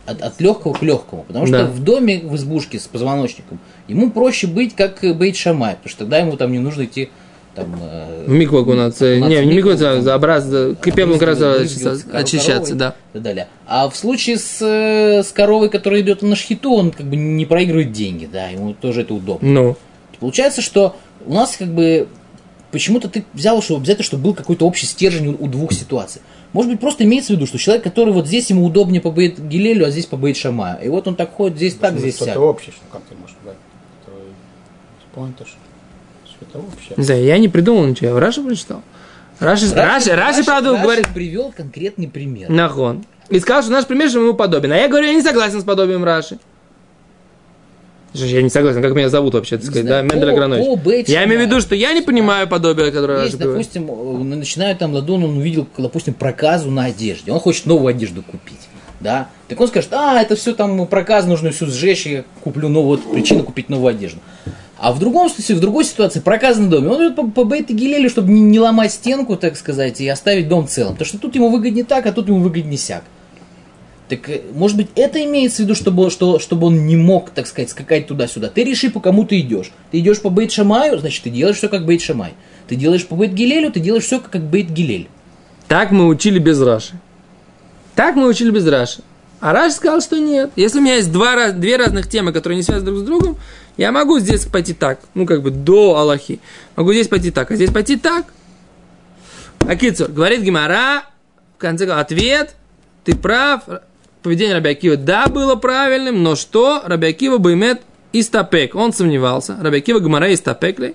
от, 0.06 0.22
от 0.22 0.40
легкого 0.40 0.72
к 0.74 0.82
легкому. 0.82 1.24
Потому 1.24 1.46
Да. 1.48 1.64
что 1.64 1.66
в 1.72 1.82
доме, 1.82 2.20
в 2.20 2.36
избушке 2.36 2.78
с 2.78 2.86
позвоночником, 2.86 3.58
ему 3.88 4.10
проще 4.10 4.46
быть 4.46 4.76
как 4.76 5.00
Бейт 5.16 5.36
Шамай, 5.36 5.74
потому 5.74 5.88
что 5.90 5.98
тогда 6.00 6.18
ему 6.18 6.36
там 6.36 6.52
не 6.52 6.60
нужно 6.60 6.84
идти 6.84 7.10
там... 7.56 7.74
э, 7.80 8.24
В 8.26 8.56
окунаться. 8.56 9.16
окунаться 9.16 9.28
Не, 9.28 9.40
в 9.40 9.46
не 9.46 9.76
там, 9.76 10.02
за 10.02 10.14
образ, 10.14 10.44
кипелом 10.84 11.18
как 11.18 11.28
раз 11.28 11.42
очищаться, 12.12 12.74
да. 12.74 12.94
и 13.10 13.14
так 13.14 13.22
далее. 13.22 13.48
А 13.66 13.88
в 13.88 13.96
случае 13.96 14.38
с, 14.38 14.58
э, 14.60 15.22
с 15.22 15.32
коровой, 15.32 15.70
которая 15.70 16.02
идет 16.02 16.22
на 16.22 16.36
шхиту, 16.36 16.72
он 16.72 16.90
как 16.92 17.06
бы 17.06 17.16
не 17.16 17.46
проигрывает 17.46 17.92
деньги, 17.92 18.28
да, 18.30 18.48
ему 18.48 18.74
тоже 18.74 19.02
это 19.02 19.14
удобно. 19.14 19.48
Ну, 19.48 19.76
Получается, 20.20 20.62
что 20.62 20.96
у 21.26 21.34
нас 21.34 21.56
как 21.56 21.68
бы 21.68 22.08
почему-то 22.70 23.08
ты 23.08 23.24
взял, 23.32 23.60
что 23.62 23.76
обязательно, 23.76 24.04
чтобы 24.04 24.24
был 24.24 24.34
какой-то 24.34 24.66
общий 24.66 24.86
стержень 24.86 25.28
у, 25.28 25.44
у 25.44 25.46
двух 25.48 25.72
ситуаций. 25.72 26.22
Может 26.52 26.70
быть, 26.70 26.80
просто 26.80 27.04
имеется 27.04 27.32
в 27.32 27.36
виду, 27.36 27.46
что 27.46 27.58
человек, 27.58 27.84
который 27.84 28.12
вот 28.12 28.26
здесь 28.26 28.48
ему 28.50 28.64
удобнее 28.64 29.00
побоит 29.00 29.38
Гилелю, 29.38 29.86
а 29.86 29.90
здесь 29.90 30.06
побоит 30.06 30.36
Шамаю. 30.36 30.82
И 30.82 30.88
вот 30.88 31.06
он 31.06 31.14
так 31.14 31.34
ходит, 31.34 31.56
здесь 31.56 31.74
так, 31.74 31.98
здесь 31.98 32.16
что-то 32.16 32.32
сяк. 32.32 32.40
общее, 32.40 32.72
что 32.72 32.82
как 32.90 33.02
ты 33.08 33.14
можешь 33.14 33.36
брать. 33.44 33.56
Поинтер, 35.14 35.46
что-то 36.36 36.58
общее. 36.58 36.94
знаю, 36.96 37.24
я 37.24 37.38
не 37.38 37.48
придумал 37.48 37.86
ничего, 37.86 38.14
я 38.14 38.20
Раши 38.20 38.42
прочитал. 38.42 38.82
Раши, 39.38 39.72
Раши, 39.74 40.14
Раши, 40.14 40.44
правда, 40.44 40.76
говорит, 40.76 41.08
привел 41.08 41.52
конкретный 41.54 42.08
пример. 42.08 42.48
нахон. 42.48 43.04
И 43.28 43.40
сказал, 43.40 43.62
что 43.62 43.72
наш 43.72 43.86
пример 43.86 44.08
же 44.08 44.20
ему 44.20 44.34
подобен. 44.34 44.72
А 44.72 44.76
я 44.76 44.88
говорю, 44.88 45.06
я 45.08 45.14
не 45.14 45.22
согласен 45.22 45.60
с 45.60 45.64
подобием 45.64 46.04
Раши. 46.04 46.38
Я 48.14 48.40
не 48.40 48.48
согласен, 48.48 48.80
как 48.80 48.94
меня 48.94 49.10
зовут 49.10 49.34
вообще, 49.34 49.56
так 49.56 49.64
Не 49.64 49.70
сказать, 49.70 49.86
знаю, 49.86 50.08
да, 50.08 50.14
Мендель 50.14 50.30
Агранович. 50.30 51.08
Я 51.08 51.24
имею 51.24 51.40
в 51.40 51.42
виду, 51.42 51.50
Шамай. 51.56 51.62
что 51.62 51.74
я 51.74 51.92
не 51.92 52.00
понимаю 52.00 52.48
подобие, 52.48 52.90
которое 52.90 53.18
Раши 53.18 53.26
Есть, 53.26 53.38
допустим, 53.38 54.28
начинают 54.30 54.78
там 54.78 54.94
ладон, 54.94 55.24
он 55.24 55.36
увидел, 55.38 55.66
допустим, 55.76 56.14
проказу 56.14 56.70
на 56.70 56.86
одежде. 56.86 57.32
Он 57.32 57.40
хочет 57.40 57.66
новую 57.66 57.88
одежду 57.88 58.22
купить. 58.22 58.68
Да? 59.00 59.28
Так 59.48 59.60
он 59.60 59.68
скажет, 59.68 59.92
а, 59.92 60.22
это 60.22 60.36
все 60.36 60.54
там 60.54 60.86
проказ, 60.86 61.26
нужно 61.26 61.50
все 61.50 61.66
сжечь, 61.66 62.06
я 62.06 62.24
куплю 62.42 62.68
новую 62.68 62.98
вот, 62.98 63.12
причину 63.12 63.42
купить 63.42 63.68
новую 63.68 63.90
одежду. 63.90 64.20
А 64.78 64.92
в 64.92 64.98
другом 64.98 65.30
случае, 65.30 65.56
в 65.56 65.60
другой 65.60 65.84
ситуации, 65.84 66.20
проказ 66.20 66.58
на 66.58 66.68
доме, 66.68 66.88
он 66.90 67.02
идет 67.02 67.16
по, 67.16 67.26
по 67.26 67.44
бейт 67.44 67.70
гелелю, 67.70 68.10
чтобы 68.10 68.30
не, 68.30 68.40
не 68.42 68.60
ломать 68.60 68.92
стенку, 68.92 69.36
так 69.36 69.56
сказать, 69.56 70.00
и 70.00 70.08
оставить 70.08 70.48
дом 70.48 70.68
целым. 70.68 70.92
Потому 70.92 71.06
что 71.06 71.18
тут 71.18 71.34
ему 71.34 71.48
выгоднее 71.48 71.84
так, 71.84 72.04
а 72.06 72.12
тут 72.12 72.28
ему 72.28 72.40
выгоднее 72.40 72.76
сяк. 72.76 73.04
Так, 74.08 74.28
э, 74.28 74.42
может 74.54 74.76
быть, 74.76 74.88
это 74.94 75.24
имеется 75.24 75.58
в 75.58 75.60
виду, 75.60 75.74
чтобы, 75.74 76.10
что, 76.10 76.38
чтобы 76.38 76.66
он 76.66 76.86
не 76.86 76.96
мог, 76.96 77.30
так 77.30 77.46
сказать, 77.46 77.70
скакать 77.70 78.06
туда-сюда. 78.06 78.48
Ты 78.48 78.64
реши, 78.64 78.90
по 78.90 79.00
кому 79.00 79.24
ты 79.24 79.40
идешь. 79.40 79.72
Ты 79.90 79.98
идешь 80.00 80.20
по 80.20 80.28
Бейт 80.28 80.52
Шамаю, 80.52 80.98
значит, 80.98 81.24
ты 81.24 81.30
делаешь 81.30 81.56
все 81.56 81.68
как 81.68 81.86
Бейт 81.86 82.02
Шамай. 82.02 82.34
Ты 82.68 82.76
делаешь 82.76 83.06
по 83.06 83.16
Бейт 83.16 83.32
Гилелю, 83.32 83.72
ты 83.72 83.80
делаешь 83.80 84.04
все 84.04 84.20
как 84.20 84.42
Бейт 84.42 84.70
Гилель. 84.70 85.08
Так 85.68 85.90
мы 85.90 86.06
учили 86.06 86.38
без 86.38 86.60
Раши. 86.60 86.92
Так 87.94 88.14
мы 88.14 88.28
учили 88.28 88.50
без 88.50 88.66
Раши. 88.66 89.00
А 89.40 89.52
Раши 89.52 89.76
сказал, 89.76 90.00
что 90.00 90.18
нет. 90.18 90.50
Если 90.56 90.78
у 90.78 90.82
меня 90.82 90.96
есть 90.96 91.10
два, 91.10 91.50
две 91.50 91.76
разных 91.76 92.08
темы, 92.08 92.32
которые 92.32 92.56
не 92.56 92.62
связаны 92.62 92.86
друг 92.86 93.00
с 93.00 93.02
другом, 93.02 93.36
я 93.76 93.92
могу 93.92 94.18
здесь 94.18 94.46
пойти 94.46 94.72
так, 94.72 95.00
ну 95.14 95.26
как 95.26 95.42
бы 95.42 95.50
до 95.50 95.96
Аллахи. 95.96 96.40
Могу 96.76 96.92
здесь 96.92 97.08
пойти 97.08 97.30
так, 97.30 97.50
а 97.50 97.56
здесь 97.56 97.70
пойти 97.70 97.96
так. 97.96 98.26
Акицур, 99.60 100.08
говорит 100.08 100.42
Гимара, 100.42 101.04
в 101.56 101.60
конце 101.60 101.86
концов, 101.86 102.02
ответ, 102.02 102.54
ты 103.04 103.14
прав, 103.16 103.62
поведение 104.22 104.54
Раби 104.54 104.70
Акива, 104.70 104.96
да, 104.96 105.26
было 105.26 105.56
правильным, 105.56 106.22
но 106.22 106.36
что? 106.36 106.82
Раби 106.84 107.08
Акива 107.08 107.38
баймет 107.38 107.82
истапек, 108.12 108.74
он 108.74 108.92
сомневался. 108.92 109.56
Раби 109.60 109.78
Акива 109.78 110.00
Гимара 110.00 110.32
истапек 110.32 110.78
ли? 110.78 110.94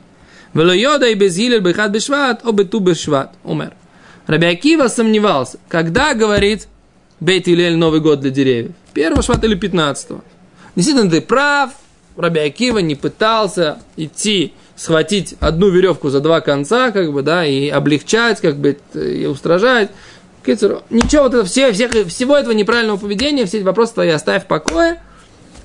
Вело 0.54 0.74
йода 0.74 1.08
и 1.08 1.14
без 1.16 1.38
гилель 1.38 1.62
бехат 1.62 1.92
бешват, 1.92 2.46
о 2.46 2.52
бету 2.52 2.80
бешват, 2.80 3.32
умер. 3.44 3.74
Раби 4.28 4.48
Акива 4.48 4.88
сомневался, 4.88 5.60
когда 5.68 6.14
говорит 6.14 6.68
Бейт 7.20 7.48
Илель 7.48 7.76
Новый 7.76 8.00
год 8.00 8.20
для 8.22 8.32
деревьев, 8.32 8.72
первого 8.94 9.22
швата 9.22 9.48
или 9.48 9.56
пятнадцатого. 9.56 10.24
Действительно, 10.76 11.10
ты 11.10 11.22
прав, 11.22 11.72
Раби 12.18 12.40
Акива 12.40 12.80
не 12.80 12.96
пытался 12.96 13.80
идти, 13.96 14.54
схватить 14.76 15.36
одну 15.40 15.70
веревку 15.70 16.10
за 16.10 16.20
два 16.20 16.42
конца, 16.42 16.92
как 16.92 17.14
бы, 17.14 17.22
да, 17.22 17.46
и 17.46 17.70
облегчать, 17.70 18.42
как 18.42 18.58
бы, 18.58 18.78
и 18.94 19.26
устражать. 19.26 19.92
Кицур, 20.46 20.82
Ничего 20.90 21.24
вот 21.24 21.34
это, 21.36 21.46
все, 21.46 21.72
всех, 21.72 21.92
всего 22.08 22.36
этого 22.36 22.54
неправильного 22.54 22.98
поведения, 22.98 23.46
все 23.46 23.58
эти 23.58 23.64
вопросы 23.64 23.94
твои 23.94 24.10
оставь 24.10 24.44
в 24.44 24.48
покое. 24.48 25.02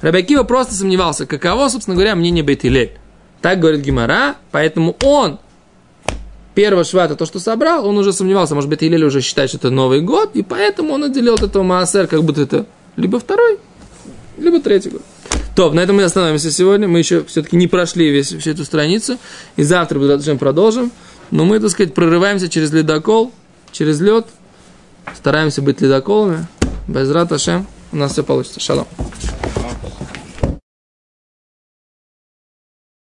Раби 0.03 0.18
Акива 0.18 0.42
просто 0.42 0.74
сомневался, 0.74 1.26
каково, 1.26 1.68
собственно 1.68 1.97
говоря, 1.97 2.14
мнение 2.14 2.44
Бейт 2.44 2.64
Илель. 2.64 2.92
Так 3.40 3.59
говорит 3.59 3.80
Гимара, 3.80 4.36
поэтому 4.51 4.97
он 5.03 5.38
первого 6.55 6.84
швата, 6.84 7.16
то, 7.16 7.26
что 7.26 7.38
собрал, 7.38 7.86
он 7.86 7.97
уже 7.99 8.12
сомневался, 8.12 8.55
может 8.55 8.68
быть, 8.68 8.82
Илель 8.82 9.05
уже 9.05 9.20
считает, 9.20 9.51
что 9.51 9.59
это 9.59 9.70
Новый 9.70 10.01
год, 10.01 10.30
и 10.34 10.42
поэтому 10.42 10.94
он 10.94 11.05
отделил 11.05 11.34
от 11.34 11.42
этого 11.42 11.62
Маасер, 11.62 12.07
как 12.07 12.22
будто 12.24 12.42
это 12.42 12.66
либо 12.97 13.18
второй, 13.18 13.59
либо 14.38 14.61
третий 14.61 14.90
год. 14.90 15.03
То, 15.57 15.72
на 15.72 15.80
этом 15.80 15.96
мы 15.96 16.02
остановимся 16.02 16.50
сегодня. 16.50 16.86
Мы 16.86 16.98
еще 16.98 17.24
все-таки 17.24 17.57
не 17.57 17.66
прошли 17.66 18.11
весь, 18.11 18.30
всю 18.30 18.50
эту 18.50 18.66
страницу. 18.66 19.18
И 19.57 19.62
завтра 19.62 19.98
мы 19.98 20.36
продолжим. 20.36 20.92
Но 21.30 21.46
мы, 21.46 21.59
так 21.59 21.70
сказать, 21.70 21.94
прорываемся 21.94 22.50
через 22.50 22.70
ледокол, 22.72 23.32
через 23.72 23.98
лед. 24.00 24.26
Стараемся 25.16 25.62
быть 25.62 25.80
ледоколами. 25.80 26.46
Без 26.86 27.11
Раташем. 27.11 27.66
У 27.90 27.96
нас 27.96 28.12
все 28.12 28.22
получится. 28.22 28.61
Шалом. 28.61 28.86